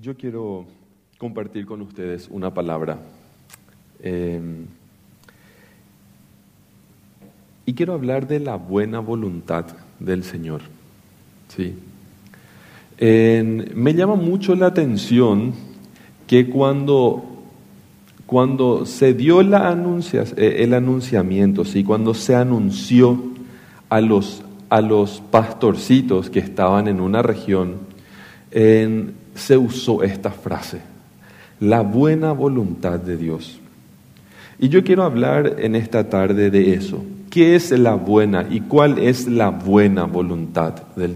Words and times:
Yo 0.00 0.16
quiero 0.16 0.64
compartir 1.18 1.66
con 1.66 1.82
ustedes 1.82 2.28
una 2.30 2.54
palabra. 2.54 2.98
Eh, 4.00 4.40
y 7.66 7.72
quiero 7.74 7.94
hablar 7.94 8.28
de 8.28 8.38
la 8.38 8.54
buena 8.54 9.00
voluntad 9.00 9.64
del 9.98 10.22
Señor. 10.22 10.60
¿sí? 11.48 11.74
me 13.00 13.94
llama 13.94 14.14
mucho 14.14 14.54
la 14.54 14.66
atención 14.66 15.52
que 16.26 16.48
cuando, 16.48 17.24
cuando 18.26 18.86
se 18.86 19.14
dio 19.14 19.42
la 19.42 19.68
anuncia, 19.68 20.24
eh, 20.36 20.58
el 20.60 20.74
anunciamiento, 20.74 21.64
¿sí? 21.64 21.82
cuando 21.82 22.14
se 22.14 22.36
anunció 22.36 23.20
a 23.88 24.00
los, 24.00 24.44
a 24.68 24.80
los 24.80 25.22
pastorcitos 25.32 26.30
que 26.30 26.38
estaban 26.38 26.86
en 26.86 27.00
una 27.00 27.22
región, 27.22 27.88
se 29.38 29.56
usó 29.56 30.02
esta 30.02 30.30
frase, 30.30 30.80
la 31.60 31.80
buena 31.80 32.32
voluntad 32.32 32.98
de 32.98 33.16
Dios. 33.16 33.60
Y 34.58 34.68
yo 34.68 34.84
quiero 34.84 35.04
hablar 35.04 35.56
en 35.58 35.76
esta 35.76 36.08
tarde 36.08 36.50
de 36.50 36.74
eso. 36.74 37.04
¿Qué 37.30 37.54
es 37.54 37.70
la 37.70 37.94
buena 37.94 38.46
y 38.50 38.60
cuál 38.60 38.98
es 38.98 39.26
la 39.26 39.50
buena 39.50 40.04
voluntad 40.04 40.74
del 40.96 41.14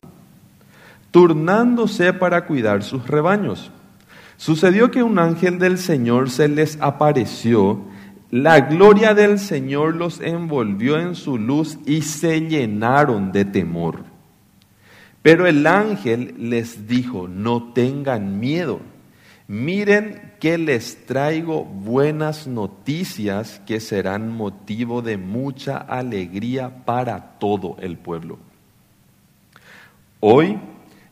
turnándose 1.13 2.13
para 2.15 2.47
cuidar 2.47 2.83
sus 2.83 3.07
rebaños. 3.07 3.71
Sucedió 4.37 4.91
que 4.91 5.05
un 5.05 5.21
ángel 5.21 5.61
del 5.61 5.79
Señor 5.79 6.31
se 6.31 6.49
les 6.49 6.79
apareció, 6.81 7.83
la 8.33 8.61
gloria 8.61 9.15
del 9.15 9.39
Señor 9.39 9.95
los 9.95 10.21
envolvió 10.21 10.99
en 10.99 11.15
su 11.15 11.39
luz 11.39 11.79
y 11.87 12.01
se 12.03 12.41
llenaron 12.41 13.31
de 13.31 13.45
temor. 13.45 14.12
Pero 15.23 15.47
el 15.47 15.67
ángel 15.67 16.35
les 16.39 16.89
dijo, 16.89 17.29
no 17.29 17.73
tengan 17.73 18.41
miedo, 18.41 18.81
miren 19.47 20.33
que 20.41 20.59
les 20.59 21.07
traigo 21.07 21.65
buenas 21.65 22.49
noticias 22.49 23.61
que 23.65 23.79
serán 23.79 24.31
motivo 24.31 25.01
de 25.01 25.17
mucha 25.17 25.77
alegría 25.77 26.85
para 26.85 27.39
todo 27.39 27.77
el 27.81 27.97
pueblo. 27.97 28.39
Hoy 30.19 30.59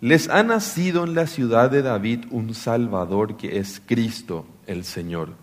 les 0.01 0.29
ha 0.29 0.43
nacido 0.43 1.05
en 1.05 1.15
la 1.15 1.29
ciudad 1.29 1.71
de 1.71 1.83
David 1.83 2.25
un 2.31 2.55
Salvador 2.55 3.37
que 3.37 3.59
es 3.59 3.81
Cristo 3.87 4.47
el 4.67 4.85
Señor. 4.85 5.35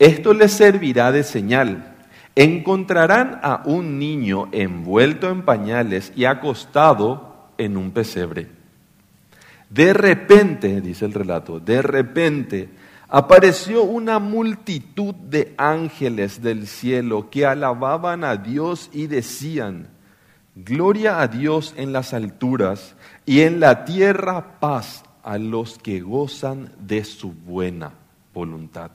Esto 0.00 0.34
les 0.34 0.52
servirá 0.52 1.12
de 1.12 1.22
señal. 1.22 1.94
Encontrarán 2.34 3.38
a 3.42 3.62
un 3.64 4.00
niño 4.00 4.48
envuelto 4.50 5.30
en 5.30 5.42
pañales 5.42 6.12
y 6.16 6.24
acostado 6.24 7.33
en 7.58 7.76
un 7.76 7.90
pesebre. 7.90 8.48
De 9.70 9.92
repente, 9.92 10.80
dice 10.80 11.04
el 11.04 11.12
relato, 11.12 11.60
de 11.60 11.82
repente 11.82 12.68
apareció 13.08 13.82
una 13.82 14.18
multitud 14.18 15.14
de 15.14 15.54
ángeles 15.56 16.42
del 16.42 16.66
cielo 16.66 17.30
que 17.30 17.46
alababan 17.46 18.24
a 18.24 18.36
Dios 18.36 18.90
y 18.92 19.06
decían, 19.06 19.88
Gloria 20.56 21.20
a 21.20 21.26
Dios 21.26 21.74
en 21.76 21.92
las 21.92 22.14
alturas 22.14 22.94
y 23.26 23.40
en 23.40 23.58
la 23.58 23.84
tierra 23.84 24.60
paz 24.60 25.02
a 25.24 25.36
los 25.36 25.78
que 25.78 26.00
gozan 26.00 26.70
de 26.78 27.04
su 27.04 27.32
buena 27.32 27.92
voluntad. 28.32 28.92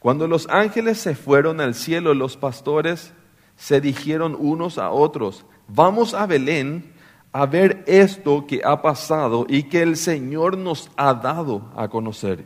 Cuando 0.00 0.28
los 0.28 0.46
ángeles 0.50 0.98
se 0.98 1.14
fueron 1.14 1.62
al 1.62 1.74
cielo, 1.74 2.12
los 2.12 2.36
pastores 2.36 3.14
se 3.56 3.80
dijeron 3.80 4.36
unos 4.38 4.76
a 4.76 4.90
otros, 4.90 5.46
vamos 5.66 6.12
a 6.12 6.26
Belén 6.26 6.92
a 7.34 7.46
ver 7.46 7.82
esto 7.88 8.46
que 8.46 8.60
ha 8.64 8.80
pasado 8.80 9.44
y 9.48 9.64
que 9.64 9.82
el 9.82 9.96
Señor 9.96 10.56
nos 10.56 10.88
ha 10.96 11.12
dado 11.14 11.68
a 11.74 11.88
conocer. 11.88 12.44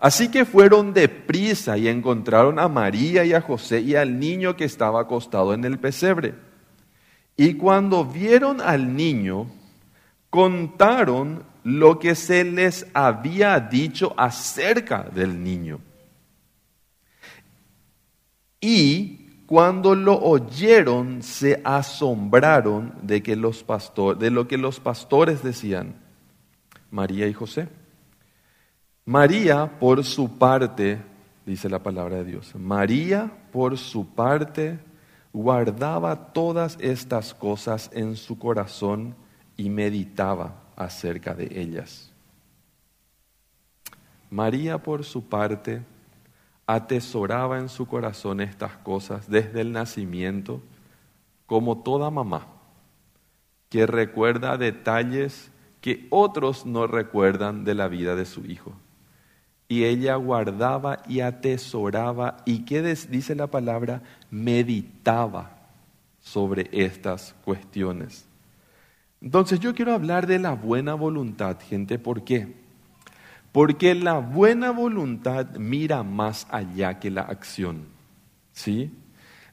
Así 0.00 0.32
que 0.32 0.44
fueron 0.44 0.92
deprisa 0.92 1.78
y 1.78 1.86
encontraron 1.86 2.58
a 2.58 2.66
María 2.66 3.24
y 3.24 3.32
a 3.32 3.40
José 3.40 3.82
y 3.82 3.94
al 3.94 4.18
niño 4.18 4.56
que 4.56 4.64
estaba 4.64 5.02
acostado 5.02 5.54
en 5.54 5.64
el 5.64 5.78
pesebre. 5.78 6.34
Y 7.36 7.54
cuando 7.54 8.04
vieron 8.04 8.60
al 8.60 8.96
niño, 8.96 9.46
contaron 10.28 11.44
lo 11.62 12.00
que 12.00 12.16
se 12.16 12.42
les 12.42 12.88
había 12.94 13.60
dicho 13.60 14.12
acerca 14.16 15.04
del 15.04 15.40
niño. 15.40 15.78
Y 18.60 19.23
cuando 19.46 19.94
lo 19.94 20.18
oyeron, 20.18 21.22
se 21.22 21.60
asombraron 21.64 22.94
de, 23.02 23.22
que 23.22 23.36
los 23.36 23.64
de 24.18 24.30
lo 24.30 24.48
que 24.48 24.58
los 24.58 24.80
pastores 24.80 25.42
decían, 25.42 25.96
María 26.90 27.26
y 27.26 27.32
José. 27.32 27.68
María, 29.04 29.78
por 29.78 30.02
su 30.04 30.38
parte, 30.38 30.98
dice 31.44 31.68
la 31.68 31.82
palabra 31.82 32.16
de 32.16 32.24
Dios, 32.24 32.54
María, 32.54 33.30
por 33.52 33.76
su 33.76 34.14
parte, 34.14 34.78
guardaba 35.32 36.32
todas 36.32 36.78
estas 36.80 37.34
cosas 37.34 37.90
en 37.92 38.16
su 38.16 38.38
corazón 38.38 39.14
y 39.56 39.68
meditaba 39.68 40.62
acerca 40.76 41.34
de 41.34 41.60
ellas. 41.60 42.12
María, 44.30 44.82
por 44.82 45.04
su 45.04 45.28
parte, 45.28 45.82
atesoraba 46.66 47.58
en 47.58 47.68
su 47.68 47.86
corazón 47.86 48.40
estas 48.40 48.72
cosas 48.78 49.28
desde 49.28 49.60
el 49.60 49.72
nacimiento, 49.72 50.62
como 51.46 51.78
toda 51.78 52.10
mamá, 52.10 52.46
que 53.68 53.86
recuerda 53.86 54.56
detalles 54.56 55.50
que 55.80 56.06
otros 56.10 56.64
no 56.64 56.86
recuerdan 56.86 57.64
de 57.64 57.74
la 57.74 57.88
vida 57.88 58.16
de 58.16 58.24
su 58.24 58.46
hijo. 58.46 58.72
Y 59.68 59.84
ella 59.84 60.14
guardaba 60.16 61.02
y 61.08 61.20
atesoraba, 61.20 62.38
y 62.46 62.64
qué 62.64 62.82
dice 62.82 63.34
la 63.34 63.48
palabra, 63.48 64.02
meditaba 64.30 65.50
sobre 66.20 66.68
estas 66.72 67.34
cuestiones. 67.44 68.26
Entonces 69.20 69.60
yo 69.60 69.74
quiero 69.74 69.94
hablar 69.94 70.26
de 70.26 70.38
la 70.38 70.52
buena 70.52 70.94
voluntad, 70.94 71.58
gente, 71.60 71.98
¿por 71.98 72.24
qué? 72.24 72.63
Porque 73.54 73.94
la 73.94 74.18
buena 74.18 74.72
voluntad 74.72 75.46
mira 75.58 76.02
más 76.02 76.48
allá 76.50 76.98
que 76.98 77.08
la 77.08 77.20
acción, 77.20 77.84
¿sí? 78.52 78.90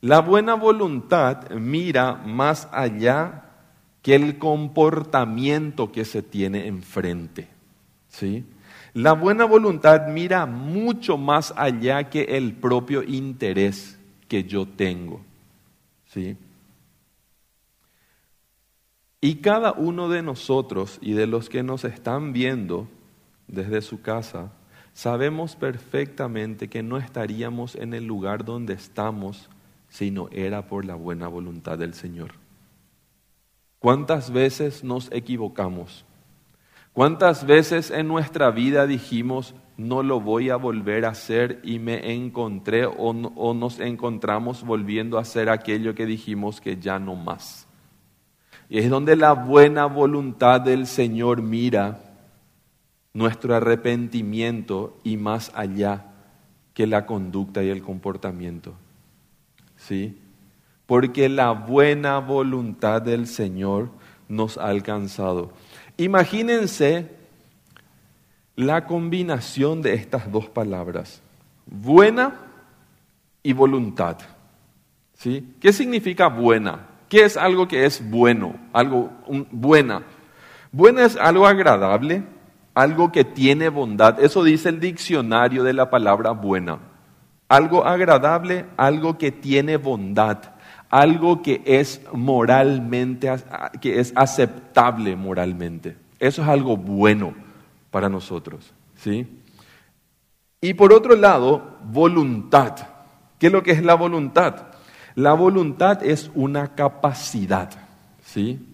La 0.02 0.22
buena 0.22 0.56
voluntad 0.56 1.52
mira 1.52 2.16
más 2.16 2.68
allá 2.72 3.44
que 4.02 4.16
el 4.16 4.40
comportamiento 4.40 5.92
que 5.92 6.04
se 6.04 6.24
tiene 6.24 6.66
enfrente, 6.66 7.48
¿sí? 8.08 8.44
La 8.96 9.14
buena 9.14 9.46
voluntad 9.46 10.08
mira 10.08 10.48
mucho 10.48 11.20
más 11.20 11.54
allá 11.56 12.10
que 12.10 12.24
el 12.24 12.54
propio 12.54 13.04
interés 13.04 14.00
que 14.28 14.46
yo 14.46 14.66
tengo. 14.68 15.22
¿sí? 16.08 16.38
Y 19.22 19.36
cada 19.36 19.74
uno 19.74 20.10
de 20.10 20.24
nosotros 20.24 20.98
y 21.04 21.14
de 21.14 21.28
los 21.28 21.50
que 21.50 21.62
nos 21.62 21.86
están 21.86 22.34
viendo 22.34 22.88
desde 23.52 23.82
su 23.82 24.02
casa, 24.02 24.52
sabemos 24.94 25.56
perfectamente 25.56 26.70
que 26.70 26.84
no 26.84 26.98
estaríamos 26.98 27.76
en 27.76 27.94
el 27.94 28.06
lugar 28.06 28.46
donde 28.46 28.74
estamos 28.74 29.50
si 29.90 30.10
no 30.10 30.30
era 30.32 30.68
por 30.68 30.86
la 30.86 30.96
buena 30.96 31.28
voluntad 31.28 31.78
del 31.78 31.94
Señor. 31.94 32.32
¿Cuántas 33.80 34.32
veces 34.32 34.84
nos 34.84 35.12
equivocamos? 35.12 36.06
¿Cuántas 36.94 37.46
veces 37.46 37.90
en 37.90 38.08
nuestra 38.08 38.52
vida 38.52 38.86
dijimos, 38.86 39.56
no 39.78 40.04
lo 40.04 40.20
voy 40.20 40.50
a 40.50 40.58
volver 40.58 41.06
a 41.06 41.10
hacer 41.10 41.60
y 41.64 41.80
me 41.80 42.14
encontré 42.14 42.86
o, 42.86 43.14
nos 43.54 43.80
encontramos 43.80 44.64
volviendo 44.64 45.18
a 45.18 45.22
hacer 45.22 45.50
aquello 45.50 45.96
que 45.96 46.06
dijimos 46.06 46.62
que 46.62 46.78
ya 46.78 47.00
no 47.00 47.16
más? 47.16 47.68
Y 48.70 48.80
es 48.80 48.90
donde 48.90 49.16
la 49.16 49.34
buena 49.34 49.86
voluntad 49.86 50.62
del 50.62 50.86
Señor 50.86 51.42
mira 51.42 52.11
nuestro 53.14 53.56
arrepentimiento 53.56 54.98
y 55.04 55.18
más 55.18 55.52
allá 55.56 56.06
que 56.74 56.88
la 56.88 57.06
conducta 57.06 57.64
y 57.64 57.70
el 57.70 57.82
comportamiento. 57.82 58.74
¿Sí? 59.78 60.18
Porque 60.86 61.30
la 61.30 61.52
buena 61.52 62.20
voluntad 62.20 63.02
del 63.02 63.28
Señor 63.28 63.90
nos 64.28 64.58
ha 64.58 64.68
alcanzado. 64.68 65.52
Imagínense 65.98 67.10
la 68.56 68.86
combinación 68.86 69.82
de 69.82 69.94
estas 69.94 70.32
dos 70.32 70.48
palabras, 70.48 71.22
buena 71.66 72.36
y 73.44 73.54
voluntad. 73.54 74.18
¿Sí? 75.16 75.56
¿Qué 75.60 75.74
significa 75.74 76.28
buena? 76.28 76.88
¿Qué 77.10 77.26
es 77.26 77.38
algo 77.38 77.68
que 77.68 77.86
es 77.86 78.10
bueno? 78.10 78.56
Algo 78.74 79.12
buena. 79.52 80.04
Buena 80.72 81.06
es 81.06 81.18
algo 81.18 81.46
agradable, 81.46 82.24
algo 82.74 83.12
que 83.12 83.24
tiene 83.24 83.70
bondad. 83.70 84.24
Eso 84.24 84.44
dice 84.44 84.70
el 84.70 84.80
diccionario 84.80 85.64
de 85.64 85.74
la 85.74 85.90
palabra 85.90 86.32
buena. 86.32 86.80
Algo 87.50 87.86
agradable, 87.86 88.66
algo 88.78 89.18
que 89.18 89.32
tiene 89.32 89.78
bondad, 89.78 90.38
algo 90.90 91.42
que 91.42 91.62
es 91.66 92.02
moralmente, 92.14 93.30
que 93.82 94.00
es 94.00 94.14
aceptable 94.16 95.16
moralmente. 95.16 95.98
Eso 96.20 96.42
es 96.42 96.48
algo 96.48 96.78
bueno. 96.78 97.34
para 97.90 98.08
nosotros. 98.08 98.74
¿sí? 98.96 99.28
Y 100.62 100.74
por 100.76 100.94
otro 100.94 101.16
lado, 101.16 101.78
voluntad. 101.84 102.76
¿Qué 103.38 103.48
es 103.48 103.54
lo 103.54 103.64
que 103.64 103.72
es 103.72 103.84
la 103.84 103.96
voluntad? 103.96 104.68
La 105.16 105.34
voluntad 105.34 106.04
es 106.04 106.32
una 106.34 106.74
capacidad. 106.74 107.70
¿sí? 108.24 108.66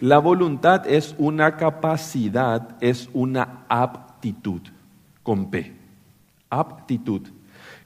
La 0.00 0.18
voluntad 0.18 0.86
es 0.86 1.14
una 1.18 1.56
capacidad, 1.56 2.76
es 2.80 3.10
una 3.12 3.64
aptitud, 3.68 4.62
con 5.22 5.50
P. 5.50 5.74
Aptitud. 6.48 7.22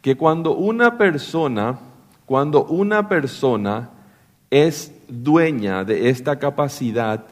Que 0.01 0.17
cuando 0.17 0.55
una 0.55 0.97
persona, 0.97 1.77
cuando 2.25 2.65
una 2.67 3.09
persona 3.09 3.91
es 4.49 4.93
dueña 5.09 5.85
de 5.85 6.09
esta 6.09 6.39
capacidad, 6.39 7.25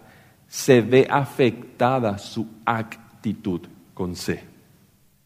se 0.49 0.81
ve 0.81 1.07
afectada 1.09 2.19
su 2.19 2.47
actitud 2.65 3.61
con 3.95 4.17
C. 4.17 4.43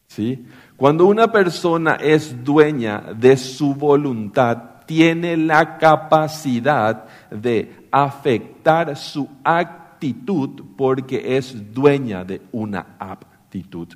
¿Sí? 0.06 0.47
Cuando 0.76 1.06
una 1.06 1.32
persona 1.32 1.94
es 1.94 2.44
dueña 2.44 3.02
de 3.17 3.38
su 3.38 3.75
voluntad, 3.75 4.75
tiene 4.87 5.37
la 5.37 5.79
capacidad 5.79 7.05
de 7.31 7.88
afectar 7.91 8.97
su 8.97 9.29
actitud 9.44 10.62
porque 10.77 11.37
es 11.37 11.75
dueña 11.75 12.25
de 12.25 12.43
una 12.53 12.97
aptitud. 12.99 13.88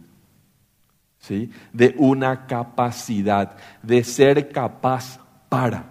¿Sí? 1.19 1.50
De 1.72 1.94
una 1.98 2.46
capacidad, 2.46 3.56
de 3.82 4.02
ser 4.04 4.50
capaz 4.50 5.20
para. 5.48 5.84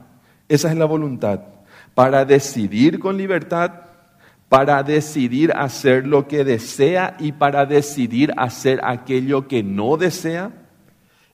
Esa 0.48 0.72
es 0.72 0.78
la 0.78 0.86
voluntad. 0.86 1.42
Para 1.94 2.25
decidir 2.25 3.00
con 3.00 3.18
libertad, 3.18 3.90
para 4.50 4.81
decidir 4.81 5.54
hacer 5.56 6.07
lo 6.07 6.28
que 6.28 6.44
desea 6.44 7.16
y 7.19 7.31
para 7.31 7.68
decidir 7.68 8.34
hacer 8.36 8.81
aquello 8.84 9.48
que 9.48 9.62
no 9.62 9.96
desea? 9.96 10.51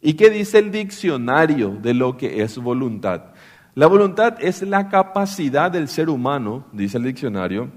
¿Y 0.01 0.13
qué 0.13 0.29
dice 0.29 0.59
el 0.59 0.69
diccionario 0.69 1.69
de 1.81 1.94
lo 1.94 2.17
que 2.17 2.44
es 2.44 2.57
voluntad? 2.57 3.33
La 3.75 3.88
voluntad 3.88 4.38
es 4.39 4.62
la 4.62 4.88
capacidad 4.88 5.69
del 5.69 5.89
ser 5.89 6.10
humano, 6.10 6.66
dice 6.72 6.98
el 6.98 7.04
diccionario, 7.04 7.69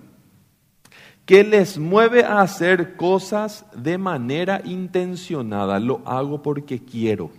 que 1.26 1.42
les 1.42 1.76
mueve 1.76 2.24
a 2.24 2.40
hacer 2.40 2.96
cosas 2.96 3.66
de 3.76 3.98
manera 3.98 4.62
intencionada. 4.64 5.80
Lo 5.80 6.00
hago 6.06 6.40
porque 6.40 6.82
quiero. 6.82 7.32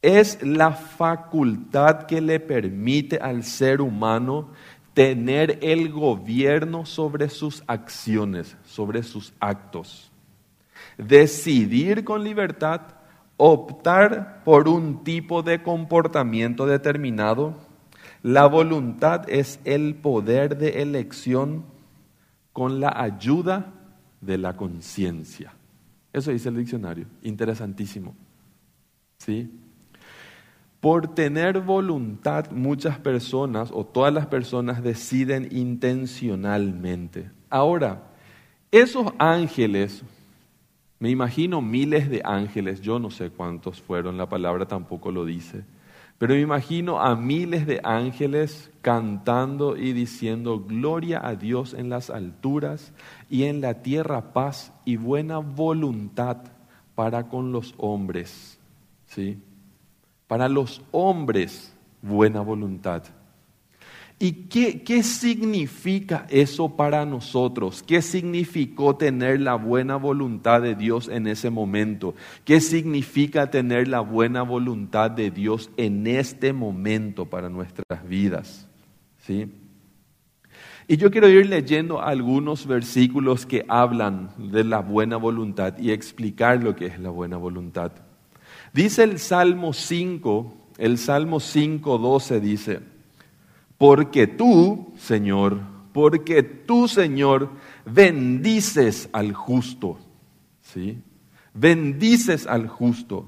Es 0.00 0.42
la 0.42 0.72
facultad 0.72 2.06
que 2.06 2.22
le 2.22 2.40
permite 2.40 3.18
al 3.18 3.44
ser 3.44 3.82
humano 3.82 4.48
tener 4.94 5.58
el 5.62 5.90
gobierno 5.92 6.86
sobre 6.86 7.28
sus 7.28 7.62
acciones, 7.66 8.56
sobre 8.64 9.02
sus 9.02 9.32
actos. 9.38 10.10
Decidir 10.96 12.02
con 12.02 12.24
libertad, 12.24 12.80
optar 13.38 14.42
por 14.44 14.68
un 14.68 15.02
tipo 15.04 15.42
de 15.42 15.62
comportamiento 15.62 16.66
determinado. 16.66 17.54
La 18.22 18.46
voluntad 18.46 19.30
es 19.30 19.60
el 19.64 19.94
poder 19.94 20.58
de 20.58 20.82
elección 20.82 21.64
con 22.52 22.80
la 22.80 22.92
ayuda 22.94 23.72
de 24.20 24.36
la 24.36 24.56
conciencia. 24.56 25.54
Eso 26.12 26.32
dice 26.32 26.48
el 26.48 26.56
diccionario. 26.56 27.06
Interesantísimo. 27.22 28.14
¿Sí? 29.18 29.50
Por 30.80 31.14
tener 31.14 31.60
voluntad, 31.60 32.50
muchas 32.50 32.98
personas 32.98 33.70
o 33.72 33.84
todas 33.84 34.12
las 34.12 34.26
personas 34.26 34.82
deciden 34.82 35.48
intencionalmente. 35.50 37.30
Ahora, 37.50 38.02
esos 38.70 39.12
ángeles, 39.18 40.02
me 40.98 41.10
imagino 41.10 41.60
miles 41.60 42.10
de 42.10 42.22
ángeles, 42.24 42.80
yo 42.80 42.98
no 42.98 43.10
sé 43.10 43.30
cuántos 43.30 43.80
fueron, 43.80 44.18
la 44.18 44.28
palabra 44.28 44.66
tampoco 44.66 45.12
lo 45.12 45.24
dice, 45.24 45.64
pero 46.18 46.34
me 46.34 46.40
imagino 46.40 47.00
a 47.00 47.14
miles 47.14 47.66
de 47.66 47.80
ángeles 47.84 48.70
cantando 48.82 49.76
y 49.76 49.92
diciendo, 49.92 50.60
gloria 50.60 51.24
a 51.24 51.36
Dios 51.36 51.74
en 51.74 51.88
las 51.88 52.10
alturas 52.10 52.92
y 53.30 53.44
en 53.44 53.60
la 53.60 53.82
tierra 53.82 54.32
paz 54.32 54.72
y 54.84 54.96
buena 54.96 55.38
voluntad 55.38 56.38
para 56.94 57.28
con 57.28 57.52
los 57.52 57.74
hombres. 57.76 58.58
¿Sí? 59.06 59.40
para 60.28 60.48
los 60.48 60.82
hombres 60.92 61.74
buena 62.02 62.42
voluntad. 62.42 63.02
¿Y 64.20 64.32
qué, 64.48 64.82
qué, 64.82 65.04
significa 65.04 66.26
eso 66.28 66.76
para 66.76 67.06
nosotros? 67.06 67.84
¿Qué 67.86 68.02
significó 68.02 68.96
tener 68.96 69.40
la 69.40 69.54
buena 69.54 69.94
voluntad 69.94 70.60
de 70.60 70.74
Dios 70.74 71.08
en 71.08 71.28
ese 71.28 71.50
momento? 71.50 72.16
¿Qué 72.44 72.60
significa 72.60 73.48
tener 73.48 73.86
la 73.86 74.00
buena 74.00 74.42
voluntad 74.42 75.12
de 75.12 75.30
Dios 75.30 75.70
en 75.76 76.08
este 76.08 76.52
momento 76.52 77.26
para 77.26 77.48
nuestras 77.48 78.08
vidas? 78.08 78.66
¿Sí? 79.18 79.52
Y 80.88 80.96
yo 80.96 81.12
quiero 81.12 81.28
ir 81.28 81.46
leyendo 81.46 82.02
algunos 82.02 82.66
versículos 82.66 83.46
que 83.46 83.64
hablan 83.68 84.30
de 84.38 84.64
la 84.64 84.80
buena 84.80 85.16
voluntad 85.16 85.78
y 85.78 85.92
explicar 85.92 86.60
lo 86.64 86.74
que 86.74 86.86
es 86.86 86.98
la 86.98 87.10
buena 87.10 87.36
voluntad. 87.36 87.92
Dice 88.72 89.04
el 89.04 89.20
Salmo 89.20 89.72
5, 89.72 90.54
el 90.78 90.98
Salmo 90.98 91.38
5, 91.38 91.98
12 91.98 92.40
dice, 92.40 92.80
porque 93.78 94.26
tú, 94.26 94.88
Señor, 94.96 95.60
porque 95.92 96.42
tú, 96.42 96.88
Señor, 96.88 97.50
bendices 97.86 99.08
al 99.12 99.32
justo, 99.32 99.98
¿sí? 100.62 101.00
Bendices 101.54 102.46
al 102.46 102.68
justo, 102.68 103.24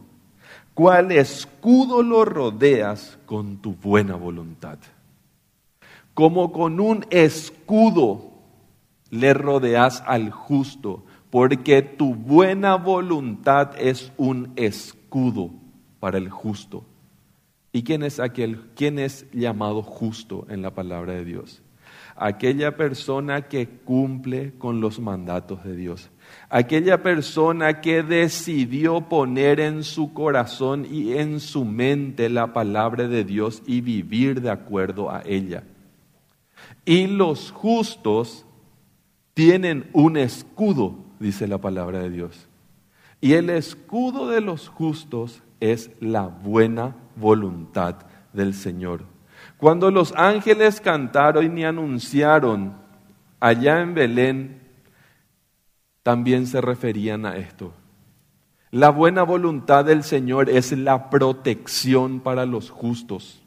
cual 0.75 1.13
escudo 1.13 2.03
lo 2.03 2.25
rodeas 2.25 3.19
con 3.27 3.59
tu 3.59 3.75
buena 3.75 4.17
voluntad. 4.17 4.79
Como 6.15 6.53
con 6.53 6.81
un 6.81 7.07
escudo 7.11 8.31
le 9.11 9.33
rodeas 9.35 10.03
al 10.07 10.31
justo, 10.31 11.05
porque 11.31 11.83
tu 11.83 12.15
buena 12.15 12.75
voluntad 12.75 13.71
es 13.79 14.13
un 14.17 14.53
escudo 14.57 15.51
para 16.01 16.19
el 16.19 16.29
justo. 16.29 16.85
¿Y 17.73 17.83
quién 17.83 18.03
es 18.03 18.19
aquel? 18.19 18.61
¿Quién 18.75 18.99
es 18.99 19.27
llamado 19.33 19.83
justo 19.83 20.47
en 20.49 20.63
la 20.63 20.75
palabra 20.75 21.15
de 21.15 21.25
Dios? 21.25 21.63
Aquella 22.17 22.77
persona 22.77 23.43
que 23.49 23.69
cumple 23.69 24.53
con 24.59 24.81
los 24.81 24.99
mandatos 25.01 25.65
de 25.65 25.75
Dios. 25.75 26.11
Aquella 26.49 27.03
persona 27.03 27.81
que 27.81 28.03
decidió 28.03 29.09
poner 29.09 29.61
en 29.61 29.85
su 29.85 30.13
corazón 30.13 30.87
y 30.91 31.15
en 31.15 31.41
su 31.41 31.65
mente 31.65 32.29
la 32.29 32.53
palabra 32.53 33.09
de 33.09 33.25
Dios 33.25 33.63
y 33.67 33.81
vivir 33.81 34.43
de 34.43 34.51
acuerdo 34.51 35.11
a 35.11 35.23
ella. 35.25 35.63
Y 36.85 37.07
los 37.07 37.53
justos 37.53 38.45
tienen 39.33 39.89
un 39.93 40.17
escudo, 40.17 40.97
dice 41.21 41.47
la 41.47 41.59
palabra 41.59 42.01
de 42.01 42.11
Dios. 42.11 42.49
Y 43.21 43.35
el 43.35 43.51
escudo 43.51 44.29
de 44.29 44.41
los 44.41 44.69
justos 44.69 45.43
es 45.61 45.91
la 46.01 46.23
buena 46.23 46.97
voluntad 47.21 47.97
del 48.33 48.55
Señor. 48.55 49.05
Cuando 49.59 49.91
los 49.91 50.13
ángeles 50.17 50.81
cantaron 50.81 51.57
y 51.57 51.65
anunciaron 51.65 52.75
allá 53.39 53.81
en 53.81 53.95
Belén, 53.95 54.61
también 56.03 56.47
se 56.47 56.61
referían 56.61 57.27
a 57.27 57.37
esto. 57.37 57.73
La 58.71 58.91
buena 58.91 59.23
voluntad 59.23 59.85
del 59.85 60.03
Señor 60.03 60.49
es 60.49 60.73
la 60.73 61.11
protección 61.11 62.21
para 62.21 62.47
los 62.47 62.71
justos 62.71 63.41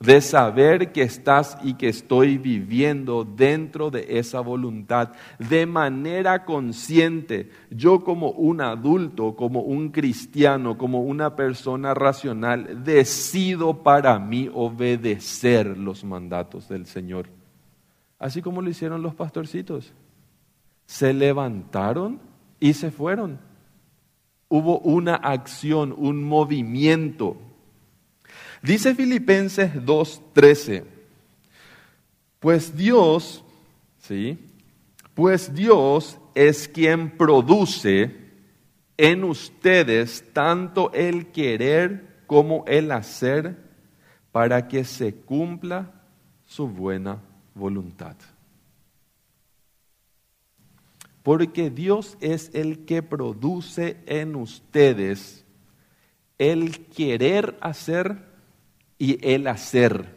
de 0.00 0.20
saber 0.20 0.92
que 0.92 1.02
estás 1.02 1.58
y 1.62 1.74
que 1.74 1.88
estoy 1.88 2.38
viviendo 2.38 3.24
dentro 3.24 3.90
de 3.90 4.18
esa 4.18 4.40
voluntad 4.40 5.12
de 5.38 5.66
manera 5.66 6.44
consciente. 6.44 7.50
Yo 7.70 8.04
como 8.04 8.30
un 8.30 8.60
adulto, 8.60 9.34
como 9.34 9.60
un 9.60 9.90
cristiano, 9.90 10.78
como 10.78 11.02
una 11.02 11.34
persona 11.34 11.94
racional, 11.94 12.84
decido 12.84 13.82
para 13.82 14.18
mí 14.20 14.48
obedecer 14.52 15.76
los 15.76 16.04
mandatos 16.04 16.68
del 16.68 16.86
Señor. 16.86 17.28
Así 18.20 18.40
como 18.40 18.62
lo 18.62 18.70
hicieron 18.70 19.02
los 19.02 19.14
pastorcitos. 19.14 19.92
Se 20.86 21.12
levantaron 21.12 22.20
y 22.60 22.74
se 22.74 22.90
fueron. 22.92 23.40
Hubo 24.48 24.78
una 24.78 25.16
acción, 25.16 25.92
un 25.96 26.24
movimiento 26.24 27.36
Dice 28.62 28.94
Filipenses 28.94 29.74
2:13, 29.74 30.84
pues 32.40 32.76
Dios, 32.76 33.44
¿sí? 33.98 34.38
Pues 35.14 35.54
Dios 35.54 36.18
es 36.34 36.68
quien 36.68 37.16
produce 37.16 38.14
en 38.96 39.24
ustedes 39.24 40.24
tanto 40.32 40.92
el 40.92 41.28
querer 41.28 42.22
como 42.26 42.64
el 42.66 42.92
hacer 42.92 43.56
para 44.32 44.68
que 44.68 44.84
se 44.84 45.14
cumpla 45.14 45.92
su 46.44 46.68
buena 46.68 47.20
voluntad. 47.54 48.16
porque 51.28 51.68
Dios 51.68 52.16
es 52.22 52.50
el 52.54 52.86
que 52.86 53.02
produce 53.02 53.98
en 54.06 54.34
ustedes 54.34 55.44
el 56.38 56.86
querer 56.86 57.58
hacer 57.60 58.27
y 58.98 59.18
el 59.26 59.46
hacer. 59.46 60.16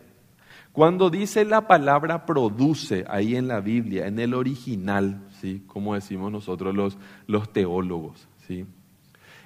Cuando 0.71 1.09
dice 1.09 1.45
la 1.45 1.67
palabra 1.67 2.25
produce 2.25 3.05
ahí 3.09 3.35
en 3.35 3.47
la 3.47 3.59
Biblia, 3.59 4.07
en 4.07 4.19
el 4.19 4.33
original, 4.33 5.27
¿sí? 5.41 5.63
como 5.67 5.95
decimos 5.95 6.31
nosotros 6.31 6.73
los, 6.73 6.97
los 7.27 7.51
teólogos, 7.51 8.27
¿sí? 8.47 8.65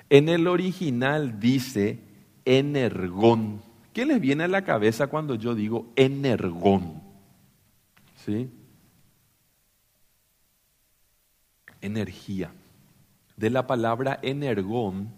en 0.09 0.29
el 0.29 0.47
original 0.47 1.39
dice 1.39 1.99
energón. 2.45 3.61
¿Qué 3.91 4.05
les 4.05 4.19
viene 4.19 4.43
a 4.43 4.47
la 4.47 4.63
cabeza 4.63 5.07
cuando 5.07 5.35
yo 5.35 5.55
digo 5.55 5.91
energón? 5.95 7.01
¿Sí? 8.15 8.49
energía. 11.85 12.51
De 13.37 13.49
la 13.49 13.67
palabra 13.67 14.19
energón 14.21 15.09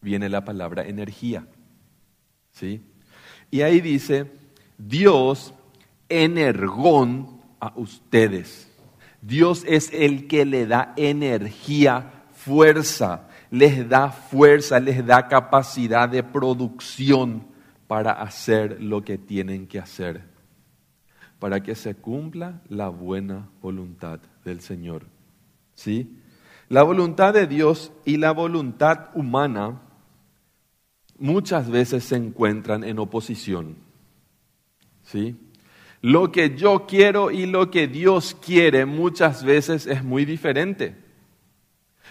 viene 0.00 0.28
la 0.28 0.44
palabra 0.44 0.86
energía. 0.86 1.46
¿Sí? 2.52 2.82
Y 3.54 3.62
ahí 3.62 3.80
dice, 3.80 4.32
Dios 4.76 5.54
energón 6.08 7.40
a 7.60 7.72
ustedes. 7.76 8.68
Dios 9.22 9.64
es 9.68 9.92
el 9.92 10.26
que 10.26 10.44
le 10.44 10.66
da 10.66 10.92
energía, 10.96 12.24
fuerza, 12.32 13.28
les 13.52 13.88
da 13.88 14.10
fuerza, 14.10 14.80
les 14.80 15.06
da 15.06 15.28
capacidad 15.28 16.08
de 16.08 16.24
producción 16.24 17.46
para 17.86 18.14
hacer 18.14 18.82
lo 18.82 19.04
que 19.04 19.18
tienen 19.18 19.68
que 19.68 19.78
hacer, 19.78 20.22
para 21.38 21.62
que 21.62 21.76
se 21.76 21.94
cumpla 21.94 22.60
la 22.68 22.88
buena 22.88 23.50
voluntad 23.62 24.18
del 24.44 24.62
Señor. 24.62 25.06
¿sí? 25.76 26.18
La 26.68 26.82
voluntad 26.82 27.32
de 27.32 27.46
Dios 27.46 27.92
y 28.04 28.16
la 28.16 28.32
voluntad 28.32 29.10
humana 29.14 29.80
muchas 31.18 31.70
veces 31.70 32.04
se 32.04 32.16
encuentran 32.16 32.84
en 32.84 32.98
oposición. 32.98 33.76
¿sí? 35.04 35.36
Lo 36.00 36.30
que 36.32 36.56
yo 36.56 36.86
quiero 36.86 37.30
y 37.30 37.46
lo 37.46 37.70
que 37.70 37.88
Dios 37.88 38.36
quiere 38.44 38.84
muchas 38.84 39.44
veces 39.44 39.86
es 39.86 40.04
muy 40.04 40.24
diferente. 40.24 40.96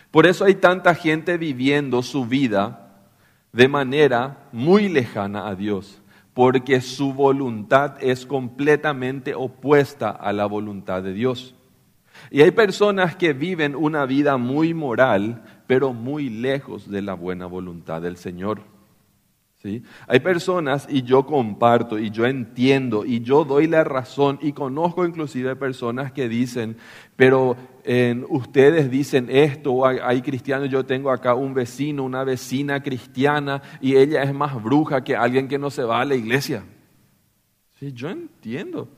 Por 0.09 0.25
eso 0.25 0.45
hay 0.45 0.55
tanta 0.55 0.95
gente 0.95 1.37
viviendo 1.37 2.01
su 2.01 2.25
vida 2.25 3.07
de 3.51 3.67
manera 3.67 4.49
muy 4.51 4.89
lejana 4.89 5.47
a 5.47 5.55
Dios, 5.55 6.01
porque 6.33 6.81
su 6.81 7.13
voluntad 7.13 7.95
es 8.01 8.25
completamente 8.25 9.35
opuesta 9.35 10.09
a 10.09 10.33
la 10.33 10.47
voluntad 10.47 11.03
de 11.03 11.13
Dios. 11.13 11.55
Y 12.31 12.41
hay 12.41 12.51
personas 12.51 13.15
que 13.15 13.33
viven 13.33 13.75
una 13.75 14.05
vida 14.05 14.37
muy 14.37 14.73
moral, 14.73 15.43
pero 15.67 15.93
muy 15.93 16.29
lejos 16.29 16.89
de 16.89 17.01
la 17.01 17.13
buena 17.13 17.45
voluntad 17.45 18.01
del 18.01 18.17
Señor. 18.17 18.72
Hay 20.07 20.19
personas, 20.19 20.87
y 20.89 21.03
yo 21.03 21.25
comparto, 21.25 21.97
y 21.97 22.09
yo 22.09 22.25
entiendo, 22.25 23.05
y 23.05 23.21
yo 23.21 23.45
doy 23.45 23.67
la 23.67 23.85
razón, 23.85 24.37
y 24.41 24.51
conozco 24.51 25.05
inclusive 25.05 25.55
personas 25.55 26.11
que 26.11 26.27
dicen, 26.27 26.75
pero 27.15 27.55
ustedes 28.27 28.91
dicen 28.91 29.27
esto, 29.29 29.85
hay, 29.85 30.21
cristianos, 30.21 30.69
yo 30.69 30.85
tengo 30.85 31.11
acá 31.11 31.33
un 31.33 31.53
vecino, 31.53 32.03
una 32.03 32.25
vecina 32.25 32.83
cristiana, 32.83 33.61
y 33.79 33.95
ella 33.95 34.23
es 34.23 34.33
más 34.33 34.61
bruja 34.61 35.01
que 35.01 35.15
alguien 35.15 35.47
que 35.47 35.57
no 35.57 35.69
se 35.69 35.83
va 35.83 36.01
a 36.01 36.05
la 36.05 36.15
iglesia. 36.15 36.65
Sí, 37.79 37.93
yo 37.93 38.09
entiendo 38.09 38.89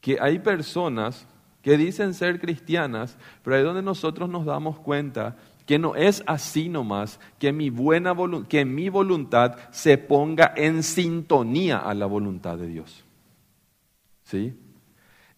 que 0.00 0.18
hay 0.20 0.40
personas 0.40 1.24
que 1.62 1.76
dicen 1.76 2.14
ser 2.14 2.40
cristianas, 2.40 3.16
pero 3.44 3.54
ahí 3.54 3.62
es 3.62 3.66
donde 3.66 3.82
nosotros 3.82 4.28
nos 4.28 4.44
damos 4.44 4.80
cuenta 4.80 5.36
que 5.68 5.78
no 5.78 5.94
es 5.96 6.22
así 6.26 6.70
nomás, 6.70 7.20
que 7.38 7.52
mi, 7.52 7.68
buena 7.68 8.16
que 8.48 8.64
mi 8.64 8.88
voluntad 8.88 9.54
se 9.70 9.98
ponga 9.98 10.54
en 10.56 10.82
sintonía 10.82 11.76
a 11.76 11.92
la 11.92 12.06
voluntad 12.06 12.56
de 12.56 12.68
Dios. 12.68 13.04
¿Sí? 14.22 14.58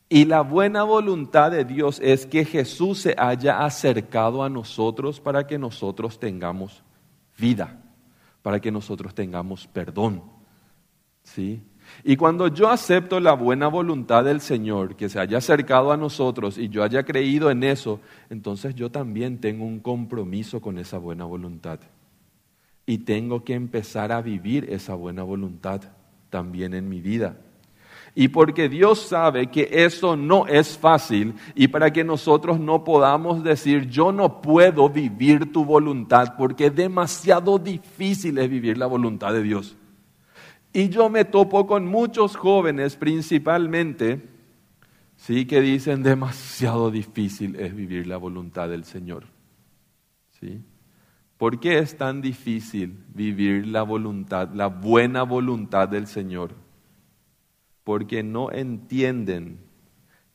Y 0.08 0.26
la 0.26 0.42
buena 0.42 0.84
voluntad 0.84 1.50
de 1.50 1.64
Dios 1.64 1.98
es 2.00 2.26
que 2.26 2.44
Jesús 2.44 3.00
se 3.00 3.16
haya 3.18 3.64
acercado 3.64 4.44
a 4.44 4.48
nosotros 4.48 5.18
para 5.18 5.48
que 5.48 5.58
nosotros 5.58 6.20
tengamos 6.20 6.84
vida, 7.36 7.82
para 8.40 8.60
que 8.60 8.70
nosotros 8.70 9.12
tengamos 9.12 9.66
perdón. 9.66 10.22
¿Sí? 11.24 11.60
Y 12.04 12.16
cuando 12.16 12.48
yo 12.48 12.68
acepto 12.68 13.20
la 13.20 13.32
buena 13.32 13.68
voluntad 13.68 14.24
del 14.24 14.40
Señor, 14.40 14.96
que 14.96 15.08
se 15.08 15.20
haya 15.20 15.38
acercado 15.38 15.92
a 15.92 15.96
nosotros 15.96 16.56
y 16.58 16.68
yo 16.68 16.82
haya 16.82 17.02
creído 17.04 17.50
en 17.50 17.62
eso, 17.62 18.00
entonces 18.30 18.74
yo 18.74 18.90
también 18.90 19.38
tengo 19.38 19.64
un 19.64 19.80
compromiso 19.80 20.60
con 20.60 20.78
esa 20.78 20.98
buena 20.98 21.24
voluntad. 21.24 21.80
Y 22.86 22.98
tengo 22.98 23.44
que 23.44 23.54
empezar 23.54 24.12
a 24.12 24.22
vivir 24.22 24.66
esa 24.70 24.94
buena 24.94 25.22
voluntad 25.22 25.82
también 26.30 26.74
en 26.74 26.88
mi 26.88 27.00
vida. 27.00 27.36
Y 28.14 28.28
porque 28.28 28.68
Dios 28.68 29.00
sabe 29.00 29.48
que 29.48 29.68
eso 29.70 30.16
no 30.16 30.46
es 30.46 30.76
fácil 30.76 31.34
y 31.54 31.68
para 31.68 31.92
que 31.92 32.02
nosotros 32.02 32.58
no 32.58 32.82
podamos 32.82 33.44
decir, 33.44 33.88
yo 33.88 34.10
no 34.10 34.40
puedo 34.40 34.88
vivir 34.88 35.52
tu 35.52 35.64
voluntad 35.64 36.34
porque 36.36 36.66
es 36.66 36.74
demasiado 36.74 37.58
difícil 37.58 38.38
es 38.38 38.50
vivir 38.50 38.78
la 38.78 38.86
voluntad 38.86 39.32
de 39.32 39.42
Dios. 39.42 39.76
Y 40.72 40.88
yo 40.88 41.08
me 41.10 41.24
topo 41.24 41.66
con 41.66 41.86
muchos 41.86 42.36
jóvenes 42.36 42.96
principalmente, 42.96 44.22
sí, 45.16 45.44
que 45.46 45.60
dicen 45.60 46.02
demasiado 46.02 46.90
difícil 46.90 47.56
es 47.56 47.74
vivir 47.74 48.06
la 48.06 48.16
voluntad 48.16 48.68
del 48.68 48.84
Señor. 48.84 49.24
¿Sí? 50.38 50.62
¿Por 51.36 51.58
qué 51.58 51.78
es 51.78 51.96
tan 51.96 52.20
difícil 52.20 53.04
vivir 53.14 53.66
la 53.66 53.82
voluntad, 53.82 54.50
la 54.54 54.68
buena 54.68 55.24
voluntad 55.24 55.88
del 55.88 56.06
Señor? 56.06 56.54
Porque 57.82 58.22
no 58.22 58.52
entienden 58.52 59.58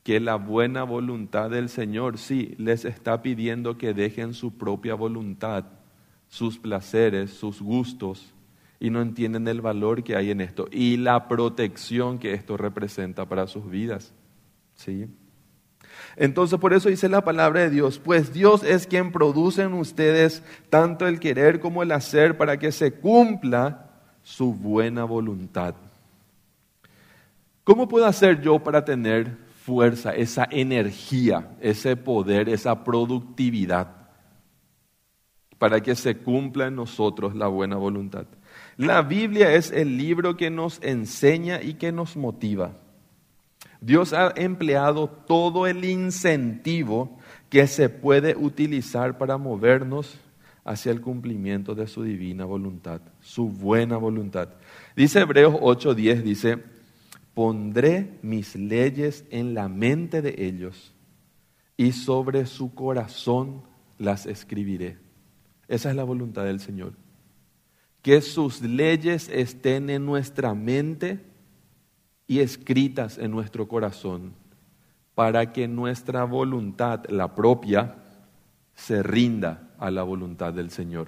que 0.04 0.20
la 0.20 0.36
buena 0.36 0.84
voluntad 0.84 1.50
del 1.50 1.70
Señor 1.70 2.18
sí 2.18 2.56
les 2.58 2.84
está 2.86 3.22
pidiendo 3.22 3.78
que 3.78 3.94
dejen 3.94 4.34
su 4.34 4.58
propia 4.58 4.96
voluntad, 4.96 5.66
sus 6.28 6.60
placeres, 6.60 7.32
sus 7.32 7.62
gustos 7.62 8.35
y 8.80 8.90
no 8.90 9.02
entienden 9.02 9.48
el 9.48 9.62
valor 9.62 10.04
que 10.04 10.16
hay 10.16 10.32
en 10.32 10.42
esto 10.42 10.68
y 10.72 10.98
la 10.98 11.28
protección 11.28 12.20
que 12.20 12.34
esto 12.34 12.58
representa 12.58 13.28
para 13.28 13.48
sus 13.48 13.70
vidas. 13.70 14.14
¿Sí? 14.76 15.08
Entonces 16.18 16.60
por 16.60 16.74
eso 16.74 16.90
dice 16.90 17.10
la 17.10 17.24
palabra 17.24 17.62
de 17.62 17.70
Dios, 17.70 18.00
pues 18.00 18.34
Dios 18.34 18.64
es 18.64 18.88
quien 18.88 19.12
produce 19.12 19.64
en 19.64 19.74
ustedes 19.74 20.44
tanto 20.70 21.08
el 21.08 21.20
querer 21.20 21.60
como 21.60 21.84
el 21.84 21.92
hacer 21.92 22.38
para 22.38 22.58
que 22.58 22.72
se 22.72 22.94
cumpla 22.94 23.90
su 24.24 24.54
buena 24.54 25.04
voluntad. 25.04 25.76
¿Cómo 27.64 27.88
puedo 27.88 28.06
hacer 28.06 28.42
yo 28.42 28.60
para 28.60 28.86
tener 28.86 29.38
fuerza, 29.64 30.14
esa 30.14 30.48
energía, 30.52 31.50
ese 31.60 31.96
poder, 31.98 32.48
esa 32.50 32.84
productividad, 32.84 33.88
para 35.58 35.82
que 35.82 35.96
se 35.96 36.18
cumpla 36.18 36.68
en 36.68 36.76
nosotros 36.76 37.36
la 37.36 37.48
buena 37.48 37.76
voluntad? 37.76 38.28
La 38.78 39.02
Biblia 39.04 39.54
es 39.54 39.72
el 39.72 39.98
libro 39.98 40.36
que 40.36 40.50
nos 40.50 40.82
enseña 40.84 41.62
y 41.62 41.76
que 41.76 41.94
nos 41.94 42.18
motiva. 42.18 42.76
Dios 43.80 44.12
ha 44.12 44.34
empleado 44.36 45.08
todo 45.08 45.66
el 45.66 45.86
incentivo 45.86 47.18
que 47.50 47.68
se 47.68 47.88
puede 47.88 48.36
utilizar 48.36 49.18
para 49.18 49.38
movernos 49.38 50.20
hacia 50.66 50.92
el 50.92 51.00
cumplimiento 51.00 51.74
de 51.74 51.88
su 51.88 52.04
divina 52.04 52.44
voluntad, 52.44 53.00
su 53.22 53.48
buena 53.48 53.96
voluntad. 53.96 54.50
Dice 54.96 55.20
Hebreos 55.20 55.54
8:10, 55.54 56.22
dice, 56.24 56.58
pondré 57.34 58.18
mis 58.24 58.56
leyes 58.56 59.24
en 59.30 59.54
la 59.54 59.70
mente 59.70 60.22
de 60.22 60.36
ellos 60.38 60.94
y 61.78 61.94
sobre 61.94 62.46
su 62.46 62.74
corazón 62.74 63.62
las 64.00 64.26
escribiré. 64.26 64.98
Esa 65.70 65.92
es 65.92 65.96
la 65.96 66.04
voluntad 66.04 66.44
del 66.44 66.60
Señor 66.60 67.05
que 68.06 68.22
sus 68.22 68.62
leyes 68.62 69.30
estén 69.30 69.90
en 69.90 70.06
nuestra 70.06 70.54
mente 70.54 71.26
y 72.28 72.42
escritas 72.42 73.18
en 73.18 73.32
nuestro 73.32 73.68
corazón, 73.68 74.36
para 75.16 75.52
que 75.52 75.68
nuestra 75.68 76.24
voluntad, 76.24 77.04
la 77.10 77.34
propia, 77.34 77.96
se 78.76 79.02
rinda 79.02 79.72
a 79.80 79.90
la 79.90 80.04
voluntad 80.04 80.54
del 80.54 80.70
Señor. 80.70 81.08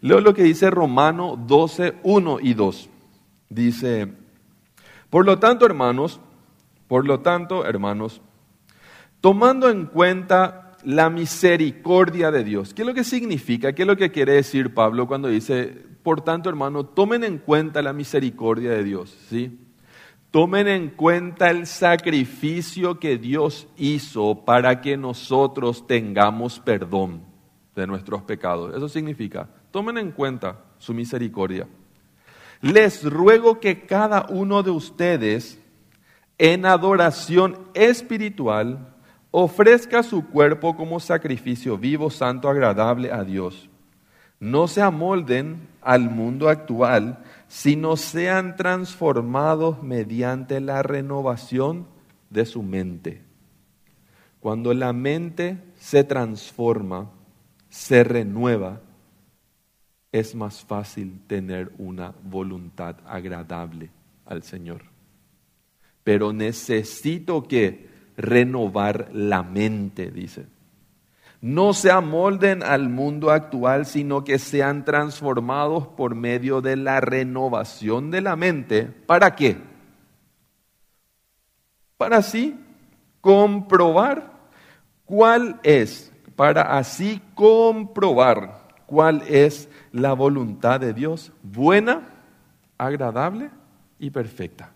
Leo 0.00 0.20
lo 0.20 0.34
que 0.34 0.44
dice 0.44 0.70
Romano 0.70 1.36
12, 1.36 1.96
1 2.04 2.38
y 2.42 2.54
2. 2.54 2.88
Dice, 3.48 4.06
por 5.10 5.26
lo 5.26 5.40
tanto, 5.40 5.66
hermanos, 5.66 6.20
por 6.86 7.08
lo 7.08 7.22
tanto, 7.22 7.66
hermanos, 7.66 8.20
tomando 9.20 9.68
en 9.68 9.86
cuenta 9.86 10.69
la 10.84 11.10
misericordia 11.10 12.30
de 12.30 12.44
Dios. 12.44 12.74
¿Qué 12.74 12.82
es 12.82 12.88
lo 12.88 12.94
que 12.94 13.04
significa? 13.04 13.72
¿Qué 13.72 13.82
es 13.82 13.88
lo 13.88 13.96
que 13.96 14.10
quiere 14.10 14.32
decir 14.32 14.74
Pablo 14.74 15.06
cuando 15.06 15.28
dice, 15.28 15.66
por 16.02 16.22
tanto 16.22 16.48
hermano, 16.48 16.84
tomen 16.86 17.24
en 17.24 17.38
cuenta 17.38 17.82
la 17.82 17.92
misericordia 17.92 18.70
de 18.70 18.84
Dios? 18.84 19.16
¿sí? 19.28 19.58
Tomen 20.30 20.68
en 20.68 20.90
cuenta 20.90 21.50
el 21.50 21.66
sacrificio 21.66 22.98
que 22.98 23.18
Dios 23.18 23.66
hizo 23.76 24.44
para 24.44 24.80
que 24.80 24.96
nosotros 24.96 25.86
tengamos 25.86 26.60
perdón 26.60 27.24
de 27.74 27.86
nuestros 27.86 28.22
pecados. 28.22 28.74
Eso 28.74 28.88
significa, 28.88 29.48
tomen 29.70 29.98
en 29.98 30.12
cuenta 30.12 30.64
su 30.78 30.94
misericordia. 30.94 31.66
Les 32.60 33.04
ruego 33.04 33.58
que 33.58 33.86
cada 33.86 34.26
uno 34.28 34.62
de 34.62 34.70
ustedes 34.70 35.58
en 36.38 36.64
adoración 36.64 37.58
espiritual 37.74 38.89
ofrezca 39.30 40.02
su 40.02 40.26
cuerpo 40.28 40.76
como 40.76 41.00
sacrificio 41.00 41.78
vivo, 41.78 42.10
santo, 42.10 42.48
agradable 42.48 43.12
a 43.12 43.24
Dios. 43.24 43.68
No 44.38 44.68
se 44.68 44.80
amolden 44.80 45.68
al 45.82 46.10
mundo 46.10 46.48
actual, 46.48 47.22
sino 47.46 47.96
sean 47.96 48.56
transformados 48.56 49.82
mediante 49.82 50.60
la 50.60 50.82
renovación 50.82 51.86
de 52.30 52.46
su 52.46 52.62
mente. 52.62 53.22
Cuando 54.40 54.72
la 54.72 54.92
mente 54.92 55.58
se 55.76 56.04
transforma, 56.04 57.10
se 57.68 58.02
renueva, 58.02 58.80
es 60.12 60.34
más 60.34 60.64
fácil 60.64 61.20
tener 61.26 61.70
una 61.78 62.14
voluntad 62.24 62.96
agradable 63.06 63.90
al 64.24 64.42
Señor. 64.42 64.82
Pero 66.02 66.32
necesito 66.32 67.42
que 67.42 67.89
renovar 68.20 69.08
la 69.12 69.42
mente, 69.42 70.10
dice 70.10 70.46
no 71.40 71.72
se 71.72 71.90
amolden 71.90 72.62
al 72.62 72.88
mundo 72.88 73.30
actual, 73.30 73.86
sino 73.86 74.24
que 74.24 74.38
sean 74.38 74.84
transformados 74.84 75.86
por 75.88 76.14
medio 76.14 76.60
de 76.60 76.76
la 76.76 77.00
renovación 77.00 78.10
de 78.10 78.20
la 78.20 78.36
mente. 78.36 78.84
¿Para 78.84 79.34
qué? 79.34 79.56
Para 81.96 82.18
así 82.18 82.58
comprobar 83.20 84.32
cuál 85.06 85.60
es, 85.62 86.12
para 86.36 86.76
así 86.76 87.22
comprobar 87.34 88.68
cuál 88.86 89.22
es 89.26 89.68
la 89.92 90.12
voluntad 90.12 90.80
de 90.80 90.92
Dios, 90.92 91.32
buena, 91.42 92.02
agradable 92.76 93.50
y 93.98 94.10
perfecta. 94.10 94.72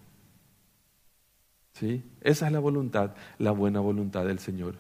¿Sí? 1.73 2.03
Esa 2.25 2.47
es 2.47 2.53
la 2.53 2.59
voluntad, 2.59 3.13
la 3.39 3.53
buena 3.53 3.79
voluntad 3.79 4.25
del 4.25 4.41
Señor 4.41 4.75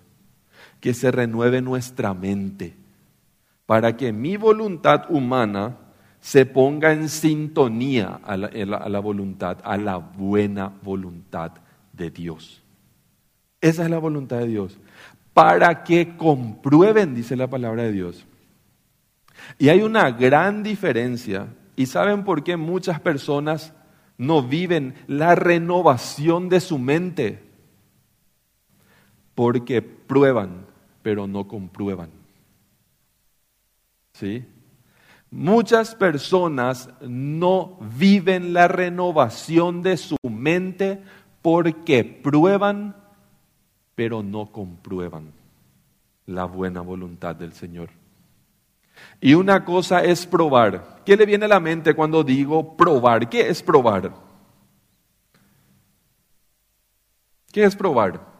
que 0.80 0.94
se 0.94 1.10
renueve 1.10 1.62
nuestra 1.62 2.14
mente, 2.14 2.74
para 3.66 3.96
que 3.96 4.12
mi 4.12 4.36
voluntad 4.36 5.06
humana 5.08 5.78
se 6.20 6.46
ponga 6.46 6.92
en 6.92 7.08
sintonía 7.08 8.20
a 8.22 8.36
la, 8.36 9.00
voluntad, 9.00 9.58
a 9.64 9.76
la 9.76 9.96
buena 9.96 10.72
voluntad 10.82 11.52
de 11.92 12.10
Dios. 12.10 12.62
Esa 13.60 13.84
es 13.84 13.90
la 13.90 13.98
voluntad 13.98 14.38
de 14.38 14.48
Dios. 14.48 14.78
Para 15.32 15.84
que 15.84 16.16
comprueben, 16.16 17.14
dice 17.14 17.36
la 17.36 17.48
palabra 17.48 17.84
de 17.84 17.92
Dios. 17.92 18.26
Y 19.58 19.70
hay 19.70 19.82
una 19.82 20.10
gran 20.10 20.62
diferencia. 20.62 21.46
¿Y 21.76 21.86
saben 21.86 22.24
por 22.24 22.44
qué 22.44 22.56
muchas 22.56 23.00
personas 23.00 23.72
no 24.18 24.42
viven 24.42 24.94
la 25.06 25.34
renovación 25.34 26.48
de 26.48 26.60
su 26.60 26.78
mente? 26.78 27.42
Porque 29.34 29.82
prueban 29.82 30.66
pero 31.04 31.26
no 31.26 31.46
comprueban. 31.46 32.08
¿Sí? 34.14 34.42
Muchas 35.30 35.94
personas 35.94 36.88
no 37.02 37.76
viven 37.98 38.54
la 38.54 38.68
renovación 38.68 39.82
de 39.82 39.98
su 39.98 40.16
mente 40.22 41.02
porque 41.42 42.04
prueban, 42.04 42.96
pero 43.94 44.22
no 44.22 44.50
comprueban 44.50 45.34
la 46.24 46.46
buena 46.46 46.80
voluntad 46.80 47.36
del 47.36 47.52
Señor. 47.52 47.90
Y 49.20 49.34
una 49.34 49.64
cosa 49.64 50.02
es 50.02 50.26
probar. 50.26 51.02
¿Qué 51.04 51.16
le 51.16 51.26
viene 51.26 51.44
a 51.44 51.48
la 51.48 51.60
mente 51.60 51.94
cuando 51.94 52.22
digo 52.22 52.76
probar? 52.76 53.28
¿Qué 53.28 53.48
es 53.48 53.62
probar? 53.62 54.12
¿Qué 57.52 57.64
es 57.64 57.76
probar? 57.76 58.34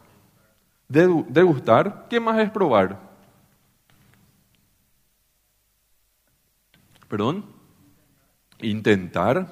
degustar, 0.89 2.07
¿qué 2.09 2.21
más 2.21 2.39
es 2.39 2.51
probar? 2.51 3.01
¿Perdón? 7.09 7.45
Intentar. 8.61 9.49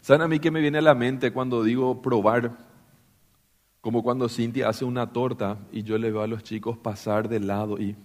¿Saben 0.00 0.22
a 0.22 0.28
mí 0.28 0.38
qué 0.38 0.50
me 0.50 0.60
viene 0.60 0.78
a 0.78 0.82
la 0.82 0.94
mente 0.94 1.32
cuando 1.32 1.62
digo 1.62 2.02
probar? 2.02 2.52
Como 3.80 4.02
cuando 4.02 4.28
Cintia 4.28 4.68
hace 4.68 4.84
una 4.84 5.12
torta 5.12 5.58
y 5.72 5.82
yo 5.82 5.98
le 5.98 6.10
veo 6.10 6.22
a 6.22 6.26
los 6.26 6.42
chicos 6.42 6.76
pasar 6.78 7.28
de 7.28 7.40
lado 7.40 7.78
y... 7.78 7.96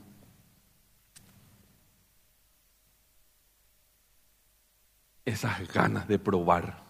Esas 5.29 5.71
ganas 5.71 6.07
de 6.07 6.17
probar. 6.17 6.81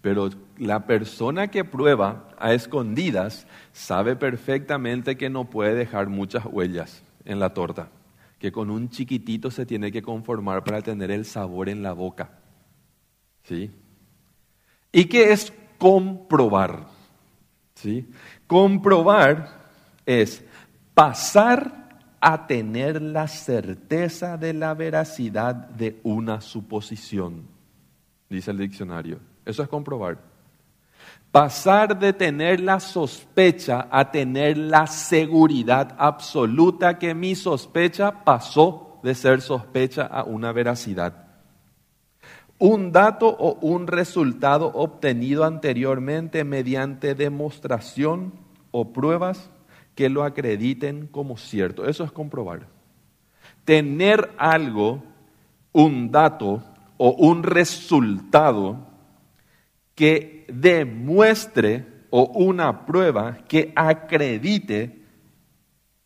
Pero 0.00 0.30
la 0.56 0.86
persona 0.86 1.48
que 1.48 1.64
prueba 1.64 2.28
a 2.38 2.54
escondidas 2.54 3.44
sabe 3.72 4.14
perfectamente 4.14 5.16
que 5.16 5.30
no 5.30 5.50
puede 5.50 5.74
dejar 5.74 6.08
muchas 6.08 6.46
huellas 6.46 7.02
en 7.24 7.40
la 7.40 7.52
torta, 7.52 7.88
que 8.38 8.52
con 8.52 8.70
un 8.70 8.88
chiquitito 8.88 9.50
se 9.50 9.66
tiene 9.66 9.90
que 9.90 10.00
conformar 10.00 10.62
para 10.62 10.80
tener 10.80 11.10
el 11.10 11.24
sabor 11.24 11.68
en 11.68 11.82
la 11.82 11.92
boca. 11.92 12.38
¿Sí? 13.42 13.72
¿Y 14.92 15.06
qué 15.06 15.32
es 15.32 15.52
comprobar? 15.76 16.86
¿Sí? 17.74 18.08
Comprobar 18.46 19.48
es 20.06 20.44
pasar 20.94 21.89
a 22.20 22.46
tener 22.46 23.00
la 23.00 23.28
certeza 23.28 24.36
de 24.36 24.52
la 24.52 24.74
veracidad 24.74 25.54
de 25.54 26.00
una 26.02 26.40
suposición, 26.40 27.44
dice 28.28 28.50
el 28.50 28.58
diccionario. 28.58 29.18
Eso 29.44 29.62
es 29.62 29.68
comprobar. 29.68 30.18
Pasar 31.32 31.98
de 31.98 32.12
tener 32.12 32.60
la 32.60 32.80
sospecha 32.80 33.88
a 33.90 34.10
tener 34.10 34.58
la 34.58 34.86
seguridad 34.86 35.94
absoluta 35.96 36.98
que 36.98 37.14
mi 37.14 37.34
sospecha 37.34 38.24
pasó 38.24 38.98
de 39.02 39.14
ser 39.14 39.40
sospecha 39.40 40.06
a 40.06 40.24
una 40.24 40.52
veracidad. 40.52 41.26
Un 42.58 42.92
dato 42.92 43.28
o 43.28 43.58
un 43.60 43.86
resultado 43.86 44.66
obtenido 44.74 45.44
anteriormente 45.44 46.44
mediante 46.44 47.14
demostración 47.14 48.34
o 48.70 48.92
pruebas 48.92 49.50
que 50.00 50.08
lo 50.08 50.24
acrediten 50.24 51.08
como 51.08 51.36
cierto. 51.36 51.86
Eso 51.86 52.04
es 52.04 52.10
comprobar. 52.10 52.66
Tener 53.66 54.30
algo, 54.38 55.02
un 55.72 56.10
dato 56.10 56.62
o 56.96 57.10
un 57.10 57.42
resultado 57.42 58.78
que 59.94 60.46
demuestre 60.48 61.84
o 62.08 62.22
una 62.34 62.86
prueba 62.86 63.44
que 63.46 63.74
acredite 63.76 65.02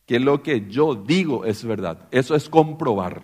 que 0.06 0.18
lo 0.18 0.42
que 0.42 0.66
yo 0.68 0.96
digo 0.96 1.44
es 1.44 1.64
verdad. 1.64 2.08
Eso 2.10 2.34
es 2.34 2.48
comprobar. 2.48 3.22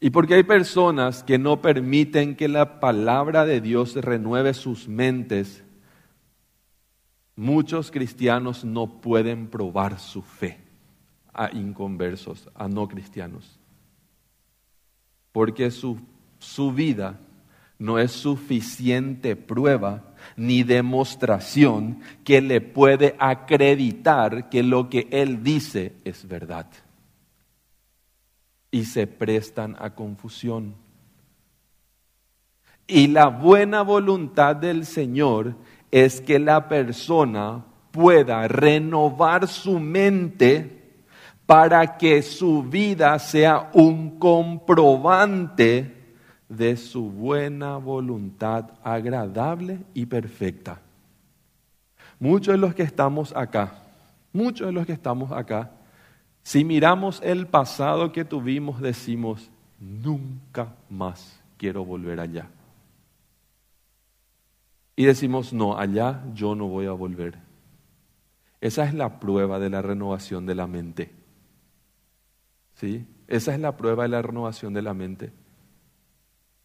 Y 0.00 0.10
porque 0.10 0.34
hay 0.34 0.42
personas 0.42 1.22
que 1.22 1.38
no 1.38 1.62
permiten 1.62 2.34
que 2.34 2.48
la 2.48 2.80
palabra 2.80 3.44
de 3.44 3.60
Dios 3.60 3.94
renueve 3.94 4.54
sus 4.54 4.88
mentes, 4.88 5.62
muchos 7.36 7.90
cristianos 7.90 8.64
no 8.64 9.00
pueden 9.00 9.48
probar 9.48 9.98
su 9.98 10.22
fe 10.22 10.60
a 11.32 11.50
inconversos, 11.52 12.48
a 12.54 12.68
no 12.68 12.88
cristianos. 12.88 13.58
Porque 15.32 15.70
su, 15.70 15.98
su 16.38 16.72
vida 16.72 17.18
no 17.78 17.98
es 17.98 18.12
suficiente 18.12 19.36
prueba 19.36 20.14
ni 20.36 20.62
demostración 20.62 22.00
que 22.22 22.40
le 22.40 22.60
puede 22.60 23.16
acreditar 23.18 24.48
que 24.48 24.62
lo 24.62 24.88
que 24.88 25.08
él 25.10 25.42
dice 25.42 25.96
es 26.04 26.26
verdad. 26.26 26.66
Y 28.70 28.84
se 28.84 29.06
prestan 29.06 29.76
a 29.78 29.94
confusión. 29.94 30.74
Y 32.86 33.08
la 33.08 33.28
buena 33.28 33.82
voluntad 33.82 34.56
del 34.56 34.84
Señor 34.84 35.56
es 35.94 36.20
que 36.20 36.40
la 36.40 36.68
persona 36.68 37.64
pueda 37.92 38.48
renovar 38.48 39.46
su 39.46 39.78
mente 39.78 40.96
para 41.46 41.96
que 41.96 42.20
su 42.20 42.64
vida 42.64 43.16
sea 43.20 43.70
un 43.74 44.18
comprobante 44.18 45.94
de 46.48 46.76
su 46.76 47.08
buena 47.08 47.76
voluntad 47.76 48.70
agradable 48.82 49.78
y 49.94 50.06
perfecta. 50.06 50.80
Muchos 52.18 52.54
de 52.54 52.58
los 52.58 52.74
que 52.74 52.82
estamos 52.82 53.32
acá, 53.36 53.74
muchos 54.32 54.66
de 54.66 54.72
los 54.72 54.86
que 54.86 54.94
estamos 54.94 55.30
acá, 55.30 55.70
si 56.42 56.64
miramos 56.64 57.20
el 57.22 57.46
pasado 57.46 58.10
que 58.10 58.24
tuvimos, 58.24 58.80
decimos, 58.80 59.48
nunca 59.78 60.74
más 60.90 61.40
quiero 61.56 61.84
volver 61.84 62.18
allá. 62.18 62.48
Y 64.96 65.04
decimos, 65.04 65.52
no, 65.52 65.76
allá 65.76 66.22
yo 66.34 66.54
no 66.54 66.68
voy 66.68 66.86
a 66.86 66.92
volver. 66.92 67.38
Esa 68.60 68.84
es 68.84 68.94
la 68.94 69.20
prueba 69.20 69.58
de 69.58 69.70
la 69.70 69.82
renovación 69.82 70.46
de 70.46 70.54
la 70.54 70.66
mente. 70.66 71.10
¿Sí? 72.74 73.06
Esa 73.28 73.54
es 73.54 73.60
la 73.60 73.76
prueba 73.76 74.04
de 74.04 74.10
la 74.10 74.22
renovación 74.22 74.72
de 74.72 74.82
la 74.82 74.94
mente. 74.94 75.32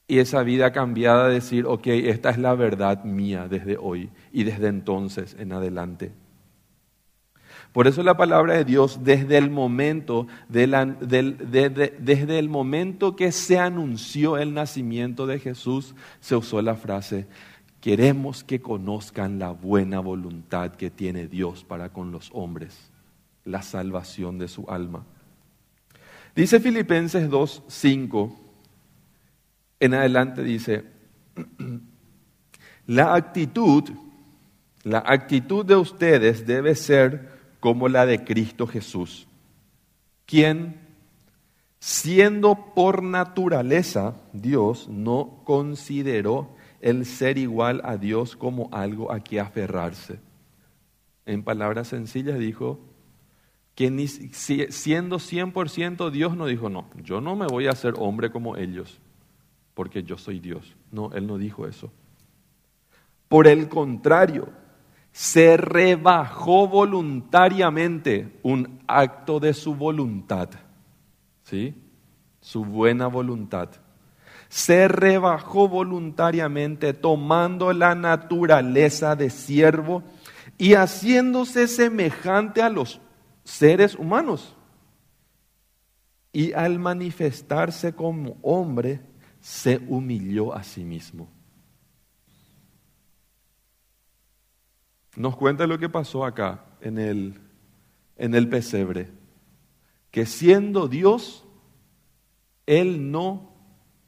Y 0.08 0.20
esa 0.20 0.44
vida 0.44 0.72
cambiada, 0.72 1.28
decir, 1.28 1.66
ok, 1.68 1.88
esta 1.88 2.30
es 2.30 2.38
la 2.38 2.56
verdad 2.56 3.04
mía 3.04 3.48
desde 3.48 3.78
hoy 3.78 4.10
y 4.32 4.44
desde 4.44 4.68
entonces 4.68 5.36
en 5.40 5.52
adelante. 5.52 6.12
Por 7.74 7.88
eso 7.88 8.02
la 8.02 8.18
palabra 8.18 8.56
de 8.56 8.66
Dios, 8.66 9.04
desde 9.04 9.38
el 9.38 9.52
momento, 9.52 10.26
desde 10.48 12.40
el 12.40 12.50
momento 12.50 13.16
que 13.16 13.32
se 13.32 13.60
anunció 13.60 14.38
el 14.38 14.56
nacimiento 14.56 15.28
de 15.28 15.38
Jesús, 15.38 15.94
se 16.20 16.36
usó 16.36 16.64
la 16.64 16.74
frase, 16.76 17.28
queremos 17.82 18.44
que 18.44 18.62
conozcan 18.62 19.40
la 19.40 19.52
buena 19.52 20.00
voluntad 20.00 20.72
que 20.72 20.90
tiene 20.90 21.28
Dios 21.28 21.64
para 21.64 21.90
con 21.90 22.12
los 22.12 22.30
hombres, 22.34 22.92
la 23.46 23.62
salvación 23.62 24.38
de 24.38 24.48
su 24.48 24.70
alma. 24.70 25.06
Dice 26.36 26.60
Filipenses 26.60 27.30
2, 27.30 27.64
5, 27.68 28.40
en 29.80 29.94
adelante 29.94 30.44
dice, 30.44 30.86
la 32.88 33.16
actitud, 33.16 33.84
la 34.84 35.04
actitud 35.06 35.66
de 35.66 35.76
ustedes 35.76 36.46
debe 36.46 36.76
ser 36.76 37.40
como 37.60 37.88
la 37.88 38.06
de 38.06 38.24
Cristo 38.24 38.68
Jesús, 38.68 39.28
quien, 40.26 40.80
siendo 41.80 42.74
por 42.76 43.04
naturaleza 43.04 44.16
Dios, 44.34 44.88
no 44.90 45.42
consideró 45.46 46.56
el 46.82 47.06
ser 47.06 47.38
igual 47.38 47.82
a 47.84 47.98
Dios 47.98 48.36
como 48.36 48.70
algo 48.72 49.12
a 49.12 49.20
que 49.20 49.40
aferrarse. 49.40 50.20
En 51.26 51.44
palabras 51.44 51.90
sencillas 51.90 52.40
dijo 52.40 52.80
que 53.76 53.92
ni, 53.92 54.08
siendo 54.08 55.18
100% 55.18 56.10
Dios 56.10 56.36
no 56.36 56.46
dijo, 56.48 56.70
no, 56.70 56.90
yo 57.04 57.22
no 57.22 57.36
me 57.36 57.48
voy 57.48 57.68
a 57.68 57.72
hacer 57.72 57.94
hombre 57.98 58.32
como 58.32 58.58
ellos, 58.58 59.00
porque 59.74 60.04
yo 60.04 60.18
soy 60.18 60.40
Dios. 60.40 60.76
No, 60.92 61.12
Él 61.14 61.28
no 61.28 61.38
dijo 61.38 61.68
eso. 61.68 61.92
Por 63.28 63.48
el 63.48 63.70
contrario, 63.70 64.50
se 65.12 65.58
rebajó 65.58 66.68
voluntariamente 66.68 68.40
un 68.44 68.80
acto 68.88 69.40
de 69.40 69.54
su 69.54 69.76
voluntad, 69.76 70.50
¿sí? 71.44 71.76
Su 72.42 72.66
buena 72.66 73.08
voluntad. 73.08 73.70
Se 74.50 74.88
rebajó 74.88 75.70
voluntariamente 75.70 76.94
tomando 76.94 77.72
la 77.72 77.96
naturaleza 77.96 79.16
de 79.16 79.30
siervo 79.30 80.04
y 80.58 80.74
haciéndose 80.74 81.68
semejante 81.68 82.62
a 82.62 82.70
los 82.70 83.00
seres 83.44 83.96
humanos. 83.96 84.56
Y 86.34 86.54
al 86.54 86.80
manifestarse 86.80 87.94
como 87.94 88.38
hombre, 88.42 89.02
se 89.40 89.80
humilló 89.88 90.54
a 90.54 90.64
sí 90.64 90.84
mismo 90.84 91.30
nos 95.20 95.36
cuenta 95.36 95.68
lo 95.68 95.78
que 95.78 95.90
pasó 95.90 96.24
acá 96.24 96.64
en 96.80 96.98
el, 96.98 97.42
en 98.16 98.36
el 98.36 98.48
pesebre, 98.48 99.10
que 100.12 100.26
siendo 100.26 100.88
Dios, 100.88 101.46
Él 102.66 103.12
no 103.12 103.49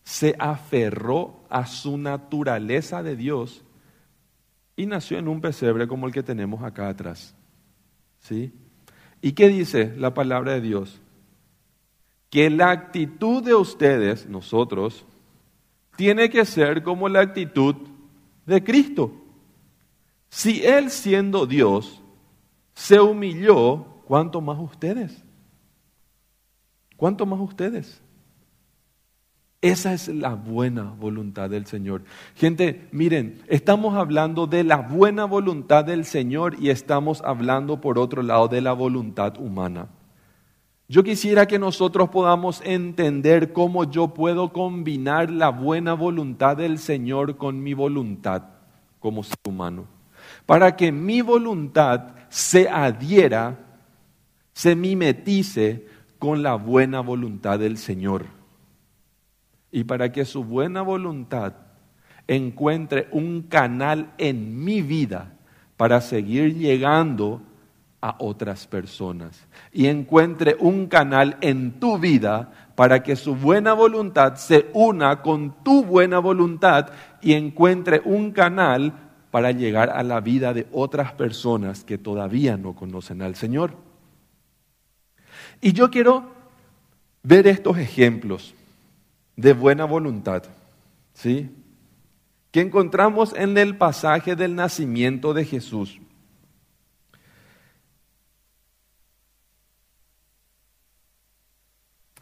se 0.04 0.36
aferró 0.40 1.44
a 1.50 1.66
su 1.66 1.98
naturaleza 1.98 3.04
de 3.04 3.16
Dios 3.16 3.64
y 4.76 4.86
nació 4.86 5.18
en 5.20 5.28
un 5.28 5.42
pesebre 5.42 5.88
como 5.88 6.08
el 6.08 6.14
que 6.14 6.24
tenemos 6.24 6.64
acá 6.64 6.90
atrás. 6.90 7.36
¿Sí? 8.20 8.54
¿Y 9.22 9.34
qué 9.34 9.48
dice 9.48 9.94
la 9.98 10.14
palabra 10.14 10.54
de 10.54 10.62
Dios? 10.62 11.00
Que 12.30 12.50
la 12.50 12.72
actitud 12.72 13.44
de 13.44 13.54
ustedes, 13.54 14.28
nosotros, 14.28 15.06
tiene 15.96 16.30
que 16.30 16.46
ser 16.46 16.82
como 16.82 17.10
la 17.10 17.22
actitud 17.22 17.76
de 18.46 18.64
Cristo. 18.64 19.14
Si 20.30 20.66
Él 20.66 20.90
siendo 20.90 21.46
Dios 21.46 22.02
se 22.74 23.00
humilló, 23.00 23.86
¿cuánto 24.06 24.42
más 24.42 24.58
ustedes? 24.60 25.24
¿Cuánto 26.96 27.26
más 27.26 27.40
ustedes? 27.40 28.02
Esa 29.62 29.94
es 29.94 30.08
la 30.08 30.34
buena 30.34 30.84
voluntad 30.84 31.50
del 31.50 31.68
Señor. 31.68 32.04
Gente, 32.36 32.88
miren, 32.92 33.42
estamos 33.48 33.96
hablando 33.96 34.48
de 34.48 34.64
la 34.64 34.78
buena 34.78 35.26
voluntad 35.26 35.86
del 35.86 36.06
Señor 36.06 36.56
y 36.60 36.70
estamos 36.70 37.22
hablando 37.22 37.80
por 37.80 38.00
otro 38.00 38.24
lado 38.24 38.48
de 38.48 38.62
la 38.62 38.74
voluntad 38.74 39.38
humana. 39.40 39.90
Yo 40.88 41.04
quisiera 41.04 41.46
que 41.46 41.60
nosotros 41.60 42.10
podamos 42.10 42.62
entender 42.66 43.54
cómo 43.54 43.84
yo 43.84 44.14
puedo 44.14 44.52
combinar 44.52 45.30
la 45.30 45.50
buena 45.50 45.94
voluntad 45.94 46.58
del 46.58 46.80
Señor 46.80 47.38
con 47.38 47.62
mi 47.62 47.74
voluntad 47.74 48.44
como 49.00 49.24
ser 49.24 49.38
humano 49.48 50.02
para 50.46 50.76
que 50.76 50.92
mi 50.92 51.22
voluntad 51.22 52.16
se 52.30 52.70
adhiera, 52.70 53.60
se 54.54 54.76
mimetice 54.76 55.88
con 56.20 56.44
la 56.44 56.56
buena 56.56 57.02
voluntad 57.02 57.60
del 57.60 57.78
Señor. 57.78 58.26
Y 59.72 59.84
para 59.86 60.12
que 60.12 60.26
su 60.26 60.44
buena 60.44 60.82
voluntad 60.82 61.54
encuentre 62.28 63.08
un 63.12 63.44
canal 63.44 64.12
en 64.18 64.64
mi 64.64 64.82
vida 64.82 65.34
para 65.78 66.02
seguir 66.02 66.56
llegando 66.56 67.42
a 68.02 68.16
otras 68.20 68.68
personas. 68.68 69.48
Y 69.72 69.88
encuentre 69.88 70.56
un 70.60 70.88
canal 70.88 71.38
en 71.42 71.80
tu 71.80 71.98
vida 71.98 72.52
para 72.76 73.04
que 73.04 73.16
su 73.16 73.36
buena 73.36 73.74
voluntad 73.74 74.36
se 74.36 74.70
una 74.74 75.22
con 75.22 75.64
tu 75.64 75.86
buena 75.86 76.20
voluntad 76.20 76.90
y 77.22 77.34
encuentre 77.34 78.02
un 78.04 78.32
canal 78.32 78.94
para 79.30 79.52
llegar 79.52 79.90
a 79.90 80.04
la 80.04 80.20
vida 80.20 80.54
de 80.54 80.68
otras 80.72 81.14
personas 81.14 81.84
que 81.84 81.98
todavía 81.98 82.58
no 82.58 82.76
conocen 82.76 83.22
al 83.22 83.36
Señor. 83.36 83.76
Y 85.62 85.74
yo 85.74 85.90
quiero 85.90 86.32
ver 87.24 87.48
estos 87.48 87.78
ejemplos 87.78 88.56
de 89.36 89.54
buena 89.54 89.86
voluntad, 89.86 90.44
¿sí? 91.14 91.50
Que 92.52 92.62
encontramos 92.62 93.34
en 93.36 93.58
el 93.58 93.78
pasaje 93.78 94.36
del 94.36 94.56
nacimiento 94.56 95.34
de 95.34 95.46
Jesús. 95.46 96.00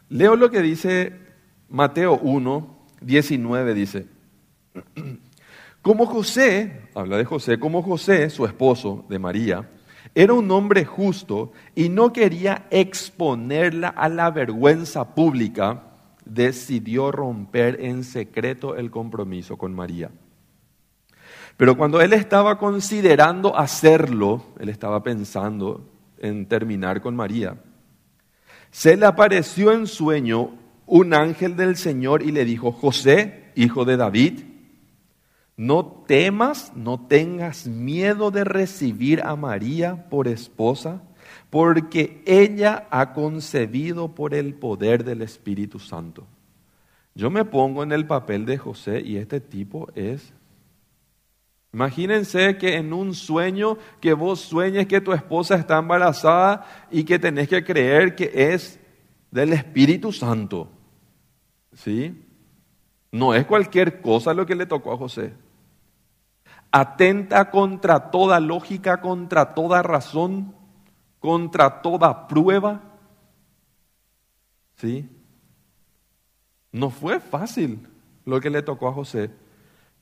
Leo 0.08 0.34
lo 0.34 0.50
que 0.50 0.60
dice 0.60 1.12
Mateo 1.68 2.18
1, 2.18 2.78
19, 3.00 3.74
dice. 3.74 4.06
Como 5.82 6.04
José, 6.04 6.88
habla 6.94 7.16
de 7.16 7.24
José, 7.24 7.58
como 7.58 7.82
José, 7.82 8.28
su 8.28 8.44
esposo 8.44 9.06
de 9.08 9.18
María, 9.18 9.70
era 10.14 10.34
un 10.34 10.50
hombre 10.50 10.84
justo 10.84 11.52
y 11.74 11.88
no 11.88 12.12
quería 12.12 12.66
exponerla 12.70 13.88
a 13.88 14.10
la 14.10 14.30
vergüenza 14.30 15.14
pública, 15.14 15.89
decidió 16.32 17.10
romper 17.10 17.78
en 17.80 18.04
secreto 18.04 18.76
el 18.76 18.90
compromiso 18.90 19.58
con 19.58 19.74
María. 19.74 20.10
Pero 21.56 21.76
cuando 21.76 22.00
él 22.00 22.12
estaba 22.12 22.58
considerando 22.58 23.56
hacerlo, 23.56 24.44
él 24.58 24.68
estaba 24.68 25.02
pensando 25.02 25.86
en 26.18 26.46
terminar 26.46 27.00
con 27.00 27.16
María, 27.16 27.56
se 28.70 28.96
le 28.96 29.06
apareció 29.06 29.72
en 29.72 29.86
sueño 29.86 30.52
un 30.86 31.14
ángel 31.14 31.56
del 31.56 31.76
Señor 31.76 32.22
y 32.22 32.30
le 32.30 32.44
dijo, 32.44 32.72
José, 32.72 33.52
hijo 33.56 33.84
de 33.84 33.96
David, 33.96 34.40
no 35.56 36.04
temas, 36.06 36.72
no 36.74 37.06
tengas 37.06 37.66
miedo 37.66 38.30
de 38.30 38.44
recibir 38.44 39.22
a 39.22 39.36
María 39.36 40.08
por 40.08 40.28
esposa, 40.28 41.02
porque 41.50 42.22
ella 42.26 42.86
ha 42.90 43.12
concebido 43.12 44.14
por 44.14 44.34
el 44.34 44.54
poder 44.54 45.04
del 45.04 45.22
Espíritu 45.22 45.78
Santo. 45.78 46.26
Yo 47.14 47.30
me 47.30 47.44
pongo 47.44 47.82
en 47.82 47.92
el 47.92 48.06
papel 48.06 48.46
de 48.46 48.58
José 48.58 49.00
y 49.00 49.16
este 49.16 49.40
tipo 49.40 49.88
es... 49.94 50.32
Imagínense 51.72 52.56
que 52.56 52.76
en 52.76 52.92
un 52.92 53.14
sueño 53.14 53.78
que 54.00 54.12
vos 54.12 54.40
sueñes 54.40 54.86
que 54.86 55.00
tu 55.00 55.12
esposa 55.12 55.54
está 55.54 55.78
embarazada 55.78 56.66
y 56.90 57.04
que 57.04 57.18
tenés 57.18 57.48
que 57.48 57.62
creer 57.62 58.16
que 58.16 58.30
es 58.34 58.80
del 59.30 59.52
Espíritu 59.52 60.12
Santo. 60.12 60.68
¿Sí? 61.72 62.24
No 63.12 63.34
es 63.34 63.46
cualquier 63.46 64.00
cosa 64.00 64.34
lo 64.34 64.46
que 64.46 64.56
le 64.56 64.66
tocó 64.66 64.92
a 64.92 64.96
José 64.96 65.32
atenta 66.72 67.50
contra 67.50 68.10
toda 68.10 68.40
lógica, 68.40 69.00
contra 69.00 69.54
toda 69.54 69.82
razón, 69.82 70.54
contra 71.20 71.82
toda 71.82 72.26
prueba. 72.26 72.80
¿Sí? 74.76 75.08
No 76.72 76.90
fue 76.90 77.20
fácil 77.20 77.86
lo 78.24 78.40
que 78.40 78.50
le 78.50 78.62
tocó 78.62 78.88
a 78.88 78.92
José, 78.92 79.30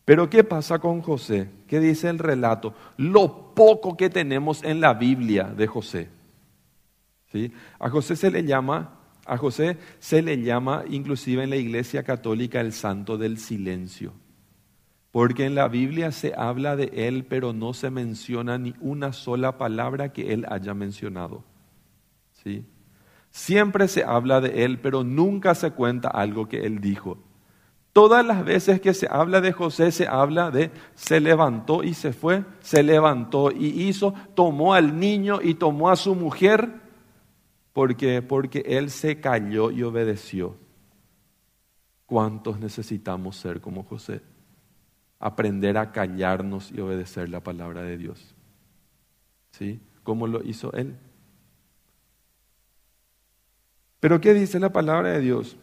Pero 0.05 0.31
¿qué 0.31 0.43
pasa 0.43 0.79
con 0.79 1.03
José? 1.03 1.51
¿Qué 1.67 1.81
dice 1.81 2.09
el 2.09 2.19
relato? 2.19 2.73
Lo 2.97 3.53
poco 3.55 3.95
que 3.95 4.09
tenemos 4.09 4.65
en 4.65 4.81
la 4.81 4.95
Biblia 4.95 5.45
de 5.45 5.67
José. 5.67 6.09
¿Sí? 7.31 7.53
A 7.79 7.91
José 7.91 8.17
se 8.17 8.31
le 8.31 8.43
llama, 8.43 8.95
a 9.27 9.37
José 9.37 9.77
se 9.99 10.23
le 10.23 10.41
llama 10.41 10.85
inclusive 10.89 11.45
en 11.45 11.51
la 11.51 11.57
Iglesia 11.57 12.05
Católica 12.05 12.59
el 12.63 12.73
santo 12.73 13.19
del 13.19 13.37
silencio. 13.37 14.15
Porque 15.11 15.47
en 15.47 15.55
la 15.55 15.69
Biblia 15.69 16.13
se 16.13 16.35
habla 16.37 16.77
de 16.77 16.91
él, 16.95 17.25
pero 17.25 17.53
no 17.53 17.73
se 17.73 17.91
menciona 17.91 18.59
ni 18.59 18.75
una 18.81 19.13
sola 19.13 19.57
palabra 19.57 20.13
que 20.13 20.33
él 20.33 20.47
haya 20.49 20.75
mencionado. 20.75 21.45
Siempre 23.31 23.89
se 23.89 24.05
habla 24.05 24.41
de 24.41 24.65
él, 24.65 24.81
pero 24.81 25.05
nunca 25.05 25.55
se 25.55 25.71
cuenta 25.73 26.09
algo 26.09 26.49
que 26.49 26.65
él 26.67 26.81
dijo. 26.81 27.19
Todas 27.93 28.25
las 28.25 28.45
veces 28.45 28.81
que 28.81 28.95
se 28.95 29.09
habla 29.11 29.41
de 29.41 29.53
José 29.53 29.91
se 29.91 30.07
habla 30.07 30.51
de 30.51 30.71
se 30.95 31.21
levantó 31.21 31.83
y 31.83 31.95
se 31.95 32.13
fue, 32.13 32.45
se 32.61 32.83
levantó 32.83 33.51
y 33.51 33.89
hizo, 33.89 34.15
tomó 34.35 34.75
al 34.75 35.01
niño 35.01 35.41
y 35.43 35.55
tomó 35.55 35.91
a 35.91 35.97
su 35.97 36.15
mujer, 36.15 36.71
porque 37.73 38.23
porque 38.23 38.63
él 38.67 38.91
se 38.91 39.21
calló 39.21 39.71
y 39.71 39.83
obedeció. 39.83 40.57
¿Cuántos 42.07 42.59
necesitamos 42.61 43.37
ser 43.37 43.61
como 43.61 43.83
José? 43.83 44.23
Aprender 45.21 45.79
a 45.79 45.93
callarnos 45.93 46.71
y 46.71 46.81
obedecer 46.81 47.29
la 47.29 47.41
palabra 47.41 47.83
de 47.83 47.97
Dios. 47.97 48.35
¿Sí? 49.51 49.81
¿Cómo 50.03 50.27
lo 50.27 50.43
hizo 50.43 50.73
él? 50.73 50.97
Pero 54.01 54.21
¿qué 54.21 54.33
dice 54.35 54.61
la 54.61 54.73
palabra 54.73 55.11
de 55.11 55.21
Dios? 55.21 55.57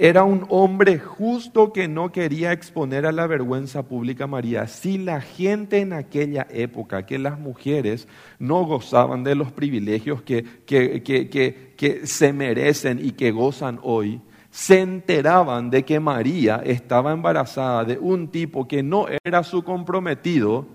Era 0.00 0.22
un 0.22 0.46
hombre 0.48 1.00
justo 1.00 1.72
que 1.72 1.88
no 1.88 2.12
quería 2.12 2.52
exponer 2.52 3.04
a 3.04 3.10
la 3.10 3.26
vergüenza 3.26 3.82
pública 3.82 4.24
a 4.24 4.28
María. 4.28 4.68
Si 4.68 4.96
la 4.96 5.20
gente 5.20 5.80
en 5.80 5.92
aquella 5.92 6.46
época, 6.50 7.04
que 7.04 7.18
las 7.18 7.40
mujeres 7.40 8.06
no 8.38 8.64
gozaban 8.64 9.24
de 9.24 9.34
los 9.34 9.50
privilegios 9.50 10.22
que, 10.22 10.44
que, 10.66 11.02
que, 11.02 11.74
que 11.76 12.06
se 12.06 12.32
merecen 12.32 13.04
y 13.04 13.10
que 13.10 13.32
gozan 13.32 13.80
hoy, 13.82 14.20
se 14.50 14.80
enteraban 14.80 15.70
de 15.70 15.84
que 15.84 16.00
María 16.00 16.62
estaba 16.64 17.12
embarazada 17.12 17.84
de 17.84 17.98
un 17.98 18.28
tipo 18.28 18.66
que 18.66 18.82
no 18.82 19.06
era 19.24 19.42
su 19.42 19.62
comprometido, 19.62 20.66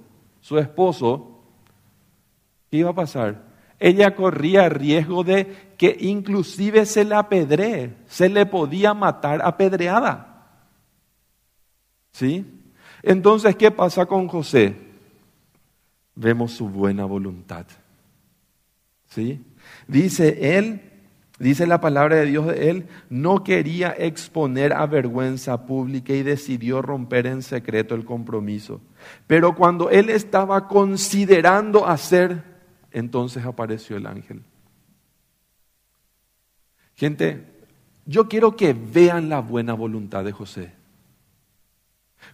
su 0.42 0.58
esposo, 0.58 1.44
¿qué 2.70 2.78
iba 2.78 2.92
a 2.92 2.96
pasar? 2.96 3.54
ella 3.84 4.16
corría 4.16 4.70
riesgo 4.70 5.26
de 5.26 5.74
que 5.78 5.98
inclusive 6.00 6.86
se 6.86 7.04
le 7.04 7.16
apedree, 7.16 7.98
se 8.08 8.30
le 8.30 8.46
podía 8.46 8.94
matar 8.94 9.42
apedreada. 9.44 10.48
¿Sí? 12.14 12.46
Entonces, 13.02 13.58
¿qué 13.58 13.72
pasa 13.72 14.06
con 14.06 14.30
José? 14.30 14.74
Vemos 16.16 16.54
su 16.54 16.70
buena 16.70 17.04
voluntad. 17.04 17.66
¿Sí? 19.10 19.44
Dice 19.86 20.58
él, 20.58 20.93
dice 21.44 21.68
la 21.68 21.80
palabra 21.80 22.16
de 22.16 22.26
Dios 22.26 22.48
de 22.48 22.70
él, 22.70 22.88
no 23.10 23.44
quería 23.44 23.94
exponer 23.98 24.74
a 24.74 24.88
vergüenza 24.88 25.66
pública 25.66 26.14
y 26.14 26.24
decidió 26.24 26.82
romper 26.82 27.28
en 27.28 27.44
secreto 27.44 27.94
el 27.94 28.06
compromiso. 28.06 28.82
Pero 29.28 29.54
cuando 29.56 29.90
él 29.92 30.10
estaba 30.10 30.68
considerando 30.68 31.88
hacer 31.88 32.54
entonces 32.94 33.44
apareció 33.44 33.98
el 33.98 34.06
ángel. 34.06 34.44
Gente, 36.96 37.44
yo 38.06 38.30
quiero 38.30 38.56
que 38.56 38.74
vean 38.74 39.28
la 39.28 39.40
buena 39.40 39.74
voluntad 39.74 40.24
de 40.24 40.32
José. 40.32 40.74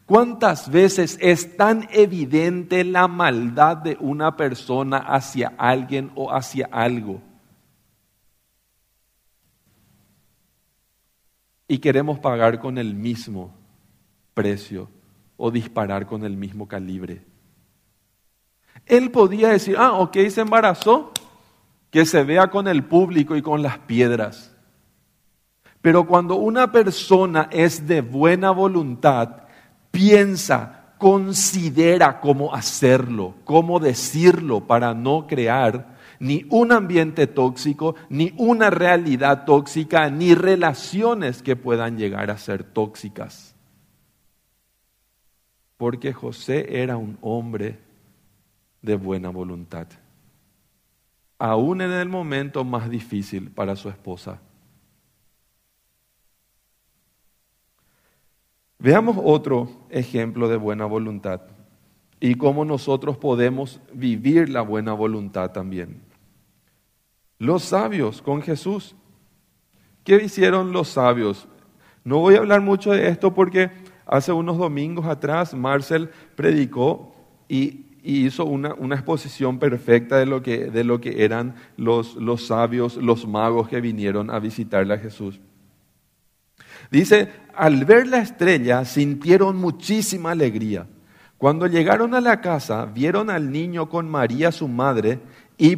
¿Cuántas 0.06 0.70
veces 0.70 1.18
es 1.22 1.58
tan 1.58 1.88
evidente 1.92 2.84
la 2.84 3.08
maldad 3.08 3.78
de 3.78 3.98
una 4.00 4.36
persona 4.36 4.98
hacia 4.98 5.54
alguien 5.58 6.12
o 6.16 6.32
hacia 6.32 6.68
algo? 6.72 7.22
Y 11.70 11.78
queremos 11.78 12.20
pagar 12.20 12.60
con 12.60 12.78
el 12.78 12.96
mismo 12.96 13.54
precio 14.34 14.90
o 15.38 15.52
disparar 15.52 16.06
con 16.06 16.26
el 16.26 16.36
mismo 16.36 16.68
calibre. 16.68 17.22
Él 18.88 19.12
podía 19.12 19.50
decir, 19.50 19.76
ah, 19.78 19.94
ok, 19.94 20.18
se 20.30 20.42
embarazó, 20.42 21.14
que 21.92 22.06
se 22.06 22.24
vea 22.24 22.50
con 22.50 22.68
el 22.68 22.84
público 22.84 23.36
y 23.36 23.44
con 23.44 23.62
las 23.62 23.78
piedras. 23.78 24.56
Pero 25.82 26.08
cuando 26.08 26.36
una 26.36 26.72
persona 26.72 27.48
es 27.52 27.88
de 27.88 28.02
buena 28.02 28.50
voluntad, 28.50 29.44
piensa, 29.92 30.96
considera 30.98 32.20
cómo 32.20 32.54
hacerlo, 32.54 33.36
cómo 33.46 33.80
decirlo 33.80 34.66
para 34.66 34.96
no 34.96 35.28
crear 35.28 35.99
ni 36.20 36.46
un 36.50 36.72
ambiente 36.72 37.28
tóxico, 37.28 37.96
ni 38.10 38.34
una 38.38 38.70
realidad 38.70 39.46
tóxica, 39.46 40.10
ni 40.10 40.36
relaciones 40.36 41.42
que 41.42 41.56
puedan 41.56 41.98
llegar 41.98 42.30
a 42.30 42.38
ser 42.38 42.64
tóxicas. 42.64 43.56
Porque 45.78 46.12
José 46.14 46.82
era 46.82 46.98
un 46.98 47.18
hombre 47.22 47.80
de 48.82 48.96
buena 48.96 49.30
voluntad, 49.30 49.88
aún 51.38 51.82
en 51.82 51.92
el 51.92 52.10
momento 52.10 52.64
más 52.64 52.90
difícil 52.90 53.50
para 53.50 53.76
su 53.76 53.90
esposa. 53.90 54.42
Veamos 58.78 59.18
otro 59.22 59.70
ejemplo 59.90 60.48
de 60.48 60.56
buena 60.56 60.86
voluntad 60.86 61.42
y 62.22 62.36
cómo 62.36 62.64
nosotros 62.64 63.18
podemos 63.18 63.82
vivir 63.94 64.50
la 64.50 64.62
buena 64.62 64.94
voluntad 64.94 65.52
también. 65.52 66.09
Los 67.40 67.64
sabios 67.64 68.22
con 68.22 68.44
Jesús. 68.44 68.96
¿Qué 70.04 70.22
hicieron 70.24 70.72
los 70.72 70.90
sabios? 70.90 71.48
No 72.04 72.20
voy 72.20 72.36
a 72.36 72.40
hablar 72.40 72.62
mucho 72.62 72.92
de 72.92 73.08
esto 73.08 73.34
porque 73.34 73.72
hace 74.06 74.32
unos 74.32 74.58
domingos 74.60 75.08
atrás 75.08 75.56
Marcel 75.56 76.10
predicó 76.36 77.16
y 77.48 77.90
y 78.04 78.26
hizo 78.26 78.46
una, 78.46 78.74
exposición 78.96 79.60
perfecta 79.60 80.18
de 80.18 80.26
lo 80.26 80.42
que, 80.42 80.66
de 80.72 80.84
lo 80.84 81.02
que 81.02 81.24
eran 81.24 81.56
los, 81.78 82.16
los 82.16 82.48
sabios, 82.48 82.96
los 82.98 83.28
magos 83.28 83.68
que 83.68 83.82
vinieron 83.82 84.30
a 84.30 84.40
visitarle 84.40 84.94
a 84.94 84.98
Jesús. 84.98 85.40
Dice, 86.92 87.30
al 87.56 87.86
ver 87.86 88.08
la 88.08 88.20
estrella 88.20 88.86
sintieron 88.86 89.58
muchísima 89.58 90.32
alegría. 90.32 90.88
Cuando 91.38 91.68
llegaron 91.68 92.16
a 92.16 92.22
la 92.22 92.42
casa, 92.42 92.86
vieron 92.86 93.30
al 93.30 93.52
niño 93.52 93.90
con 93.90 94.10
María 94.10 94.52
su 94.52 94.68
madre 94.68 95.20
y 95.58 95.76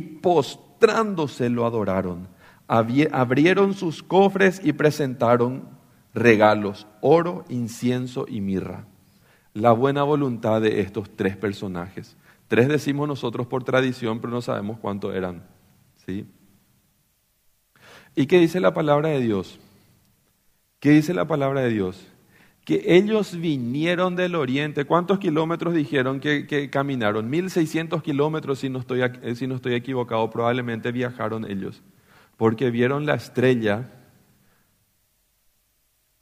postrándose 0.81 1.49
lo 1.49 1.65
adoraron. 1.65 2.27
Abrieron 2.67 3.73
sus 3.73 4.01
cofres 4.01 4.61
y 4.63 4.73
presentaron 4.73 5.69
regalos, 6.13 6.87
oro, 7.01 7.45
incienso 7.49 8.25
y 8.27 8.41
mirra 8.41 8.85
la 9.53 9.73
buena 9.73 10.03
voluntad 10.03 10.61
de 10.61 10.79
estos 10.79 11.09
tres 11.15 11.35
personajes. 11.35 12.15
Tres 12.47 12.67
decimos 12.69 13.07
nosotros 13.07 13.47
por 13.47 13.63
tradición, 13.63 14.19
pero 14.19 14.31
no 14.31 14.41
sabemos 14.41 14.79
cuántos 14.79 15.13
eran. 15.13 15.43
¿sí? 16.05 16.25
¿Y 18.15 18.27
qué 18.27 18.39
dice 18.39 18.59
la 18.59 18.73
palabra 18.73 19.09
de 19.09 19.19
Dios? 19.19 19.59
¿Qué 20.79 20.91
dice 20.91 21.13
la 21.13 21.27
palabra 21.27 21.61
de 21.61 21.69
Dios? 21.69 22.07
Que 22.71 22.95
ellos 22.95 23.37
vinieron 23.37 24.15
del 24.15 24.35
oriente. 24.35 24.85
¿Cuántos 24.85 25.19
kilómetros 25.19 25.73
dijeron 25.73 26.19
que, 26.19 26.47
que 26.47 26.69
caminaron? 26.69 27.29
1600 27.29 28.01
kilómetros, 28.01 28.59
si 28.59 28.69
no, 28.69 28.79
estoy, 28.79 29.01
eh, 29.01 29.35
si 29.35 29.47
no 29.47 29.55
estoy 29.55 29.73
equivocado, 29.73 30.29
probablemente 30.29 30.91
viajaron 30.91 31.49
ellos. 31.49 31.81
Porque 32.37 32.71
vieron 32.71 33.05
la 33.05 33.15
estrella. 33.15 33.91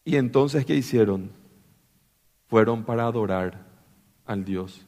Y 0.03 0.15
entonces, 0.15 0.65
¿qué 0.65 0.75
hicieron? 0.75 1.31
fueron 2.49 2.83
para 2.83 3.05
adorar 3.05 3.63
al 4.25 4.43
Dios, 4.43 4.85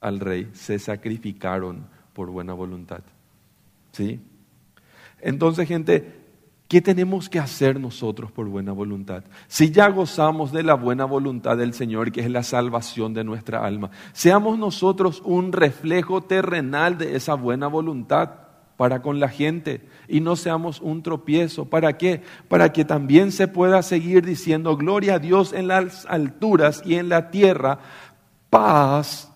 al 0.00 0.18
Rey, 0.18 0.50
se 0.52 0.78
sacrificaron 0.78 1.86
por 2.12 2.30
buena 2.30 2.52
voluntad. 2.52 3.02
¿Sí? 3.92 4.20
Entonces, 5.20 5.68
gente, 5.68 6.19
¿qué 6.70 6.80
tenemos 6.80 7.28
que 7.28 7.40
hacer 7.40 7.80
nosotros 7.80 8.30
por 8.30 8.46
buena 8.46 8.70
voluntad? 8.70 9.24
Si 9.48 9.72
ya 9.72 9.88
gozamos 9.88 10.52
de 10.52 10.62
la 10.62 10.74
buena 10.74 11.04
voluntad 11.04 11.56
del 11.56 11.74
Señor, 11.74 12.12
que 12.12 12.20
es 12.20 12.30
la 12.30 12.44
salvación 12.44 13.12
de 13.12 13.24
nuestra 13.24 13.66
alma, 13.66 13.90
seamos 14.12 14.56
nosotros 14.56 15.20
un 15.24 15.50
reflejo 15.50 16.22
terrenal 16.22 16.96
de 16.96 17.16
esa 17.16 17.34
buena 17.34 17.66
voluntad 17.66 18.30
para 18.76 19.02
con 19.02 19.18
la 19.18 19.28
gente 19.28 19.88
y 20.06 20.20
no 20.20 20.36
seamos 20.36 20.80
un 20.80 21.02
tropiezo. 21.02 21.64
¿Para 21.64 21.98
qué? 21.98 22.22
Para 22.46 22.72
que 22.72 22.84
también 22.84 23.32
se 23.32 23.48
pueda 23.48 23.82
seguir 23.82 24.24
diciendo 24.24 24.76
gloria 24.76 25.14
a 25.14 25.18
Dios 25.18 25.52
en 25.52 25.66
las 25.66 26.06
alturas 26.06 26.82
y 26.86 26.94
en 26.94 27.08
la 27.08 27.32
tierra, 27.32 27.80
paz 28.48 29.32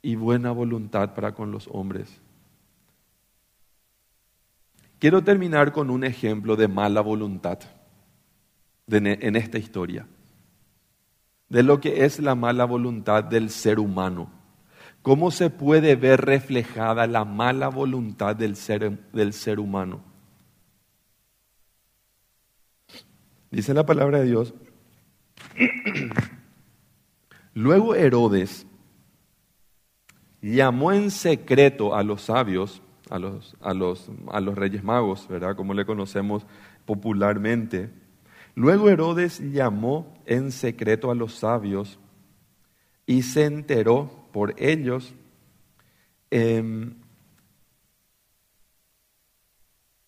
y 0.00 0.14
buena 0.14 0.50
voluntad 0.50 1.12
para 1.12 1.34
con 1.34 1.50
los 1.50 1.68
hombres. 1.70 2.23
Quiero 5.04 5.22
terminar 5.22 5.70
con 5.70 5.90
un 5.90 6.02
ejemplo 6.02 6.56
de 6.56 6.66
mala 6.66 7.02
voluntad 7.02 7.58
en 8.88 9.36
esta 9.36 9.58
historia. 9.58 10.06
de 11.50 11.62
lo 11.62 11.78
que 11.78 12.06
es 12.06 12.20
la 12.20 12.34
mala 12.34 12.64
voluntad 12.64 13.22
del 13.22 13.50
ser 13.50 13.80
humano. 13.80 14.30
¿Cómo 15.02 15.30
se 15.30 15.50
puede 15.50 15.94
ver 15.94 16.22
reflejada 16.22 17.06
la 17.06 17.26
mala 17.26 17.68
voluntad 17.68 18.34
del 18.34 18.56
ser, 18.56 18.98
del 19.12 19.34
ser 19.34 19.60
humano? 19.60 20.00
Dice 23.50 23.74
la 23.74 23.84
palabra 23.84 24.20
de 24.20 24.24
Dios. 24.24 24.54
Luego 27.52 27.94
Herodes 27.94 28.66
llamó 30.40 30.92
en 30.92 31.10
secreto 31.10 31.94
a 31.94 32.02
los 32.02 32.22
sabios, 32.22 32.80
a 33.14 33.18
los, 33.20 33.54
a 33.60 33.72
los, 33.72 34.10
a 34.32 34.40
los 34.40 34.56
reyes 34.56 34.82
magos, 34.82 35.28
¿verdad? 35.28 35.54
Como 35.54 35.72
le 35.72 35.86
conocemos 35.86 36.44
popularmente. 36.84 37.88
Luego 38.56 38.90
Herodes 38.90 39.38
llamó 39.52 40.20
en 40.26 40.50
secreto 40.50 41.12
a 41.12 41.14
los 41.14 41.34
sabios 41.34 42.00
y 43.06 43.22
se 43.22 43.44
enteró 43.44 44.10
por 44.32 44.60
ellos. 44.60 45.14
Em, 46.28 46.94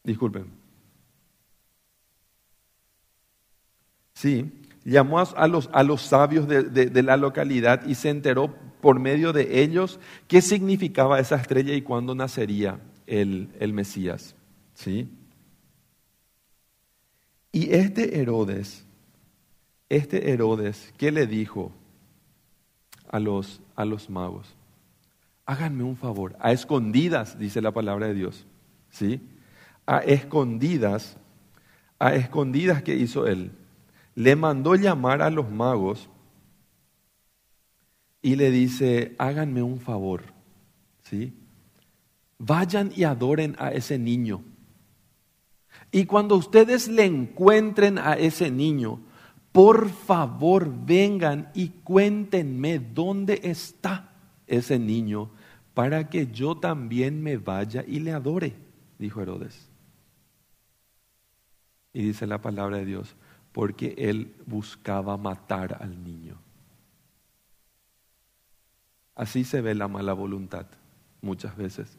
disculpen. 0.02 0.50
Sí, 4.14 4.50
llamó 4.84 5.20
a 5.20 5.46
los, 5.46 5.70
a 5.72 5.84
los 5.84 6.02
sabios 6.02 6.48
de, 6.48 7.02
la 7.04 7.16
localidad 7.16 7.86
y 7.86 7.94
se 7.94 8.08
enteró 8.08 8.52
por 8.80 8.98
medio 8.98 9.32
de 9.32 9.62
ellos 9.62 10.00
qué 10.26 10.42
significaba 10.42 11.20
esa 11.20 11.36
estrella 11.36 11.72
y 11.72 11.82
cuándo 11.82 12.12
nacería 12.12 12.80
el, 13.06 13.50
el 13.58 13.72
Mesías. 13.72 14.34
¿Sí? 14.74 15.08
Y 17.52 17.72
este 17.72 18.20
Herodes, 18.20 18.84
este 19.88 20.30
Herodes, 20.30 20.92
¿qué 20.98 21.10
le 21.10 21.26
dijo 21.26 21.72
a 23.08 23.18
los, 23.18 23.62
a 23.74 23.84
los 23.84 24.10
magos? 24.10 24.54
Háganme 25.46 25.84
un 25.84 25.96
favor, 25.96 26.36
a 26.40 26.52
escondidas, 26.52 27.38
dice 27.38 27.62
la 27.62 27.72
palabra 27.72 28.08
de 28.08 28.14
Dios. 28.14 28.46
¿Sí? 28.90 29.20
A 29.86 29.98
escondidas, 29.98 31.16
a 31.98 32.14
escondidas, 32.14 32.82
¿qué 32.82 32.94
hizo 32.96 33.26
él? 33.26 33.52
le 34.16 34.34
mandó 34.34 34.74
llamar 34.74 35.22
a 35.22 35.30
los 35.30 35.48
magos 35.50 36.08
y 38.22 38.34
le 38.34 38.50
dice, 38.50 39.14
háganme 39.18 39.62
un 39.62 39.78
favor, 39.78 40.22
¿sí? 41.02 41.34
Vayan 42.38 42.92
y 42.94 43.04
adoren 43.04 43.56
a 43.58 43.72
ese 43.72 43.98
niño. 43.98 44.42
Y 45.90 46.04
cuando 46.06 46.36
ustedes 46.36 46.88
le 46.88 47.04
encuentren 47.04 47.98
a 47.98 48.14
ese 48.14 48.50
niño, 48.50 49.00
por 49.52 49.88
favor 49.88 50.70
vengan 50.84 51.50
y 51.54 51.68
cuéntenme 51.68 52.78
dónde 52.78 53.40
está 53.42 54.12
ese 54.46 54.78
niño 54.78 55.30
para 55.72 56.08
que 56.08 56.26
yo 56.26 56.56
también 56.56 57.22
me 57.22 57.36
vaya 57.36 57.84
y 57.86 58.00
le 58.00 58.12
adore, 58.12 58.54
dijo 58.98 59.22
Herodes. 59.22 59.68
Y 61.92 62.02
dice 62.02 62.26
la 62.26 62.40
palabra 62.42 62.78
de 62.78 62.84
Dios, 62.84 63.16
porque 63.52 63.94
él 63.96 64.34
buscaba 64.44 65.16
matar 65.16 65.78
al 65.80 66.04
niño. 66.04 66.38
Así 69.14 69.44
se 69.44 69.62
ve 69.62 69.74
la 69.74 69.88
mala 69.88 70.12
voluntad 70.12 70.66
muchas 71.22 71.56
veces. 71.56 71.98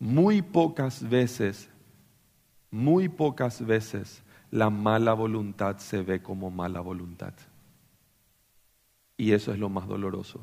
Muy 0.00 0.42
pocas 0.42 1.08
veces, 1.08 1.68
muy 2.72 3.08
pocas 3.08 3.64
veces 3.64 4.22
la 4.50 4.68
mala 4.68 5.12
voluntad 5.12 5.78
se 5.78 6.02
ve 6.02 6.20
como 6.20 6.50
mala 6.50 6.80
voluntad. 6.80 7.34
Y 9.16 9.30
eso 9.30 9.52
es 9.52 9.58
lo 9.60 9.68
más 9.68 9.86
doloroso. 9.86 10.40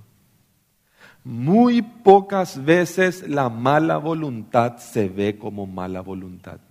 Muy 1.25 1.81
pocas 1.81 2.63
veces 2.63 3.27
la 3.27 3.49
mala 3.49 3.97
voluntad 3.97 4.77
se 4.77 5.09
ve 5.09 5.37
como 5.37 5.67
mala 5.67 5.99
voluntad 5.99 6.61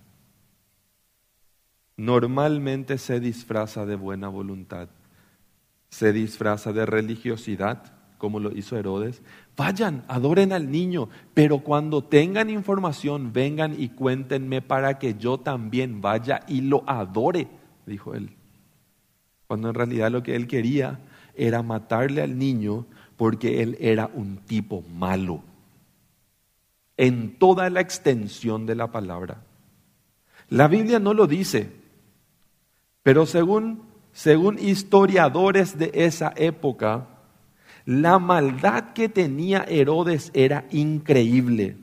normalmente 1.97 2.99
se 2.99 3.19
disfraza 3.19 3.85
de 3.85 3.95
buena 3.95 4.29
voluntad, 4.29 4.87
se 5.89 6.13
disfraza 6.13 6.71
de 6.71 6.85
religiosidad, 6.85 7.96
como 8.17 8.39
lo 8.39 8.51
hizo 8.55 8.77
Herodes. 8.77 9.21
Vayan, 9.55 10.03
adoren 10.07 10.51
al 10.53 10.71
niño, 10.71 11.09
pero 11.33 11.59
cuando 11.59 12.03
tengan 12.03 12.49
información, 12.49 13.33
vengan 13.33 13.75
y 13.79 13.89
cuéntenme 13.89 14.61
para 14.61 14.99
que 14.99 15.15
yo 15.15 15.39
también 15.39 16.01
vaya 16.01 16.41
y 16.47 16.61
lo 16.61 16.83
adore, 16.87 17.47
dijo 17.85 18.13
él. 18.13 18.31
Cuando 19.47 19.69
en 19.69 19.75
realidad 19.75 20.11
lo 20.11 20.23
que 20.23 20.35
él 20.35 20.47
quería 20.47 20.99
era 21.35 21.63
matarle 21.63 22.21
al 22.21 22.37
niño 22.37 22.85
porque 23.15 23.61
él 23.61 23.77
era 23.79 24.09
un 24.13 24.37
tipo 24.37 24.83
malo, 24.93 25.41
en 26.97 27.37
toda 27.37 27.69
la 27.69 27.81
extensión 27.81 28.65
de 28.65 28.75
la 28.75 28.91
palabra. 28.91 29.41
La 30.49 30.67
Biblia 30.67 30.99
no 30.99 31.13
lo 31.13 31.27
dice, 31.27 31.71
pero 33.03 33.25
según, 33.25 33.83
según 34.13 34.59
historiadores 34.59 35.77
de 35.77 35.91
esa 35.93 36.33
época, 36.35 37.07
la 37.87 38.19
maldad 38.19 38.91
que 38.91 39.07
tenía 39.07 39.63
Herodes 39.65 40.29
era 40.33 40.65
increíble. 40.71 41.77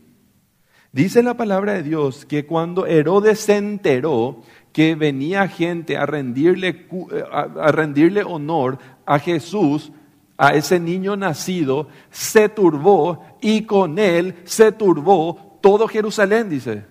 Dice 0.92 1.22
la 1.22 1.34
palabra 1.34 1.72
de 1.72 1.82
Dios 1.82 2.26
que 2.26 2.44
cuando 2.44 2.84
Herodes 2.84 3.40
se 3.40 3.56
enteró 3.56 4.42
que 4.74 4.96
venía 4.96 5.48
gente 5.48 5.96
a 5.96 6.04
rendirle, 6.04 6.86
a 7.32 7.72
rendirle 7.72 8.22
honor 8.22 8.78
a 9.06 9.18
Jesús, 9.18 9.92
a 10.36 10.50
ese 10.50 10.78
niño 10.78 11.16
nacido, 11.16 11.88
se 12.10 12.50
turbó 12.50 13.24
y 13.40 13.62
con 13.62 13.98
él 13.98 14.34
se 14.44 14.72
turbó 14.72 15.58
todo 15.62 15.88
Jerusalén, 15.88 16.50
dice. 16.50 16.84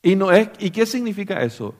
Y, 0.00 0.16
no 0.16 0.32
es, 0.32 0.48
¿Y 0.60 0.70
qué 0.70 0.86
significa 0.86 1.42
eso? 1.42 1.74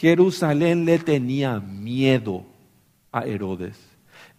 Jerusalén 0.00 0.84
le 0.84 0.98
tenía 0.98 1.60
miedo 1.60 2.44
a 3.12 3.24
Herodes 3.26 3.89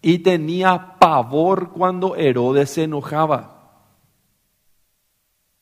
y 0.02 0.20
tenía 0.20 0.98
pavor 1.00 1.72
cuando 1.72 2.16
Herodes 2.16 2.72
se 2.72 2.84
enojaba. 2.84 3.86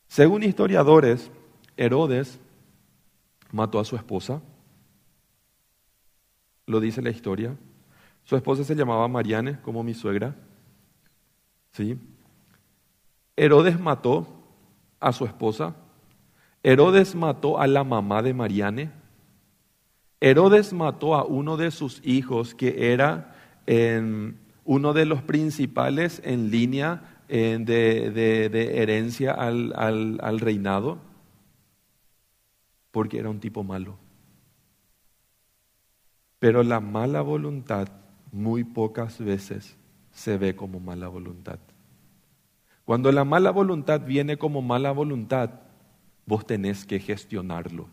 Según 0.08 0.44
historiadores, 0.44 1.30
Herodes 1.76 2.40
mató 3.52 3.80
a 3.80 3.86
su 3.86 3.96
esposa, 3.96 4.42
lo 6.66 6.80
dice 6.80 7.02
la 7.02 7.10
historia. 7.10 7.56
Su 8.24 8.36
esposa 8.36 8.64
se 8.64 8.76
llamaba 8.76 9.08
Mariane, 9.08 9.60
como 9.62 9.84
mi 9.84 9.94
suegra. 9.94 10.36
¿Sí? 11.72 11.98
Herodes 13.36 13.80
mató 13.80 14.28
a 15.00 15.12
su 15.12 15.26
esposa. 15.26 15.76
Herodes 16.62 17.16
mató 17.16 17.60
a 17.60 17.68
la 17.68 17.84
mamá 17.84 18.22
de 18.22 18.34
Mariane. 18.34 18.92
Herodes 20.20 20.74
mató 20.74 21.16
a 21.16 21.24
uno 21.24 21.58
de 21.58 21.72
sus 21.72 22.06
hijos 22.06 22.54
que 22.54 22.94
era 22.94 23.39
uno 24.66 24.94
de 24.94 25.06
los 25.06 25.22
principales 25.22 26.22
en 26.24 26.50
línea 26.50 27.24
de, 27.28 28.72
herencia 28.76 29.32
al, 29.32 29.74
al 29.76 30.40
reinado, 30.40 31.00
porque 32.92 33.20
era 33.20 33.30
un 33.30 33.40
tipo 33.40 33.64
malo. 33.64 33.98
Pero 36.40 36.64
la 36.64 36.80
mala 36.80 37.22
voluntad 37.22 37.90
muy 38.32 38.64
pocas 38.64 39.20
veces 39.20 39.76
se 40.12 40.38
ve 40.38 40.56
como 40.56 40.80
mala 40.80 41.08
voluntad. 41.08 41.60
Cuando 42.86 43.12
la 43.12 43.24
mala 43.24 43.52
voluntad 43.52 44.02
viene 44.02 44.38
como 44.38 44.62
mala 44.62 44.92
voluntad, 44.92 45.52
vos 46.26 46.46
tenés 46.46 46.86
que 46.86 47.00
gestionarlo. 47.00 47.88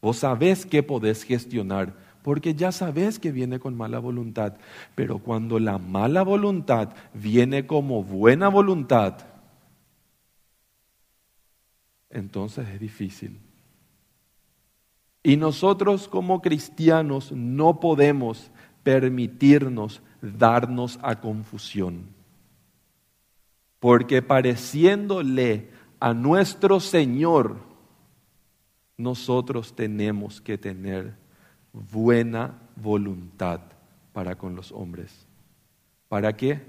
Vos 0.00 0.18
sabés 0.18 0.66
que 0.66 0.82
podés 0.82 1.24
gestionar, 1.24 1.94
porque 2.22 2.54
ya 2.54 2.72
sabés 2.72 3.18
que 3.18 3.32
viene 3.32 3.58
con 3.58 3.76
mala 3.76 3.98
voluntad. 3.98 4.54
Pero 4.94 5.18
cuando 5.18 5.58
la 5.58 5.78
mala 5.78 6.22
voluntad 6.22 6.90
viene 7.12 7.66
como 7.66 8.02
buena 8.02 8.48
voluntad, 8.48 9.18
entonces 12.10 12.68
es 12.68 12.80
difícil. 12.80 13.40
Y 15.22 15.36
nosotros 15.36 16.08
como 16.08 16.42
cristianos 16.42 17.32
no 17.32 17.80
podemos 17.80 18.50
permitirnos 18.82 20.02
darnos 20.20 20.98
a 21.02 21.20
confusión. 21.20 22.06
Porque 23.78 24.22
pareciéndole 24.22 25.70
a 25.98 26.14
nuestro 26.14 26.80
Señor, 26.80 27.56
nosotros 28.96 29.74
tenemos 29.74 30.40
que 30.40 30.58
tener 30.58 31.21
buena 31.72 32.58
voluntad 32.76 33.60
para 34.12 34.36
con 34.36 34.54
los 34.54 34.72
hombres. 34.72 35.26
¿Para 36.08 36.36
qué? 36.36 36.60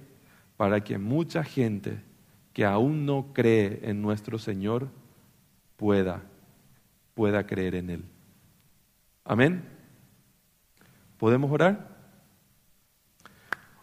Para 0.57 0.83
que 0.83 0.97
mucha 0.97 1.43
gente 1.43 2.01
que 2.53 2.65
aún 2.65 3.05
no 3.05 3.33
cree 3.33 3.79
en 3.83 4.01
nuestro 4.01 4.37
Señor 4.37 4.89
pueda, 5.75 6.21
pueda 7.13 7.45
creer 7.45 7.75
en 7.75 7.89
Él. 7.89 8.05
Amén. 9.25 9.63
¿Podemos 11.17 11.51
orar? 11.51 11.87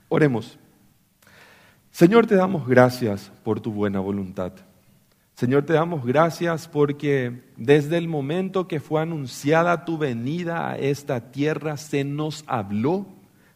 Oremos. 0.08 0.58
Señor, 1.90 2.26
te 2.26 2.36
damos 2.36 2.66
gracias 2.66 3.30
por 3.42 3.60
tu 3.60 3.72
buena 3.72 4.00
voluntad. 4.00 4.52
Señor, 5.40 5.64
te 5.64 5.72
damos 5.72 6.04
gracias 6.04 6.68
porque 6.68 7.44
desde 7.56 7.96
el 7.96 8.08
momento 8.08 8.68
que 8.68 8.78
fue 8.78 9.00
anunciada 9.00 9.86
tu 9.86 9.96
venida 9.96 10.68
a 10.68 10.76
esta 10.76 11.32
tierra, 11.32 11.78
se 11.78 12.04
nos 12.04 12.44
habló, 12.46 13.06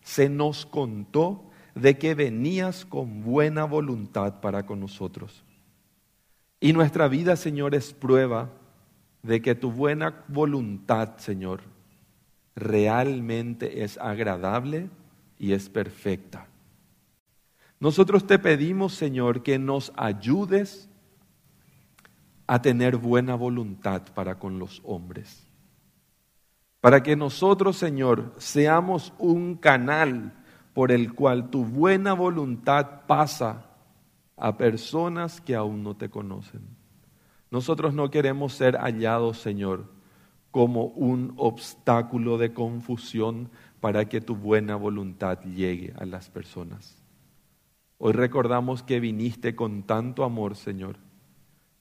se 0.01 0.30
nos 0.30 0.64
contó 0.64 1.51
de 1.74 1.99
que 1.99 2.14
venías 2.14 2.87
con 2.87 3.22
buena 3.22 3.66
voluntad 3.66 4.41
para 4.41 4.64
con 4.64 4.80
nosotros. 4.80 5.45
Y 6.59 6.72
nuestra 6.72 7.07
vida, 7.07 7.37
Señor, 7.37 7.74
es 7.74 7.93
prueba 7.93 8.51
de 9.22 9.43
que 9.43 9.55
tu 9.55 9.70
buena 9.70 10.24
voluntad, 10.28 11.18
Señor, 11.18 11.61
realmente 12.57 13.85
es 13.85 13.99
agradable 13.99 14.89
y 15.39 15.53
es 15.53 15.68
perfecta. 15.68 16.47
Nosotros 17.78 18.26
te 18.26 18.39
pedimos, 18.39 18.95
Señor, 18.95 19.43
que 19.43 19.59
nos 19.59 19.93
ayudes 19.97 20.89
a 22.47 22.61
tener 22.61 22.97
buena 22.97 23.35
voluntad 23.35 24.03
para 24.15 24.39
con 24.39 24.59
los 24.59 24.81
hombres. 24.85 25.47
Para 26.81 27.03
que 27.03 27.17
nosotros, 27.17 27.77
Señor, 27.77 28.35
seamos 28.37 29.15
un 29.19 29.57
canal 29.57 30.35
por 30.75 30.93
el 30.93 31.15
cual 31.15 31.49
tu 31.49 31.65
buena 31.65 32.13
voluntad 32.13 33.07
pasa 33.07 33.71
a 34.37 34.57
personas 34.59 35.41
que 35.41 35.55
aún 35.55 35.83
no 35.83 35.97
te 35.97 36.11
conocen. 36.11 36.63
Nosotros 37.51 37.95
no 37.95 38.11
queremos 38.11 38.53
ser 38.53 38.77
hallados, 38.77 39.39
Señor, 39.39 39.93
como 40.51 40.87
un 40.87 41.35
obstáculo 41.37 42.37
de 42.37 42.53
confusión 42.53 43.51
para 43.81 44.09
que 44.09 44.21
tu 44.21 44.35
buena 44.35 44.77
voluntad 44.77 45.41
llegue 45.43 45.95
a 45.97 46.05
las 46.05 46.31
personas. 46.31 47.01
Hoy 47.99 48.13
recordamos 48.13 48.83
que 48.83 49.01
viniste 49.01 49.55
con 49.55 49.85
tanto 49.85 50.25
amor, 50.25 50.57
Señor, 50.57 50.97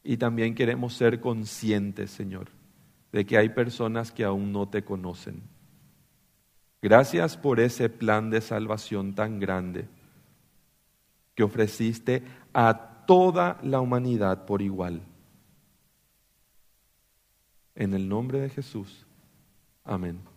y 0.04 0.18
también 0.18 0.56
queremos 0.56 0.94
ser 0.94 1.20
conscientes, 1.20 2.12
Señor, 2.12 2.50
de 3.12 3.26
que 3.26 3.38
hay 3.38 3.50
personas 3.50 4.12
que 4.12 4.24
aún 4.24 4.52
no 4.52 4.68
te 4.68 4.84
conocen. 4.84 5.44
Gracias 6.82 7.38
por 7.38 7.62
ese 7.62 7.90
plan 7.90 8.30
de 8.30 8.42
salvación 8.42 9.16
tan 9.16 9.40
grande 9.40 9.88
que 11.34 11.44
ofreciste 11.44 12.24
a 12.54 13.06
toda 13.08 13.58
la 13.64 13.80
humanidad 13.80 14.46
por 14.46 14.62
igual. 14.62 15.02
En 17.76 17.94
el 17.94 18.08
nombre 18.08 18.40
de 18.40 18.50
Jesús. 18.50 19.06
Amén. 19.84 20.33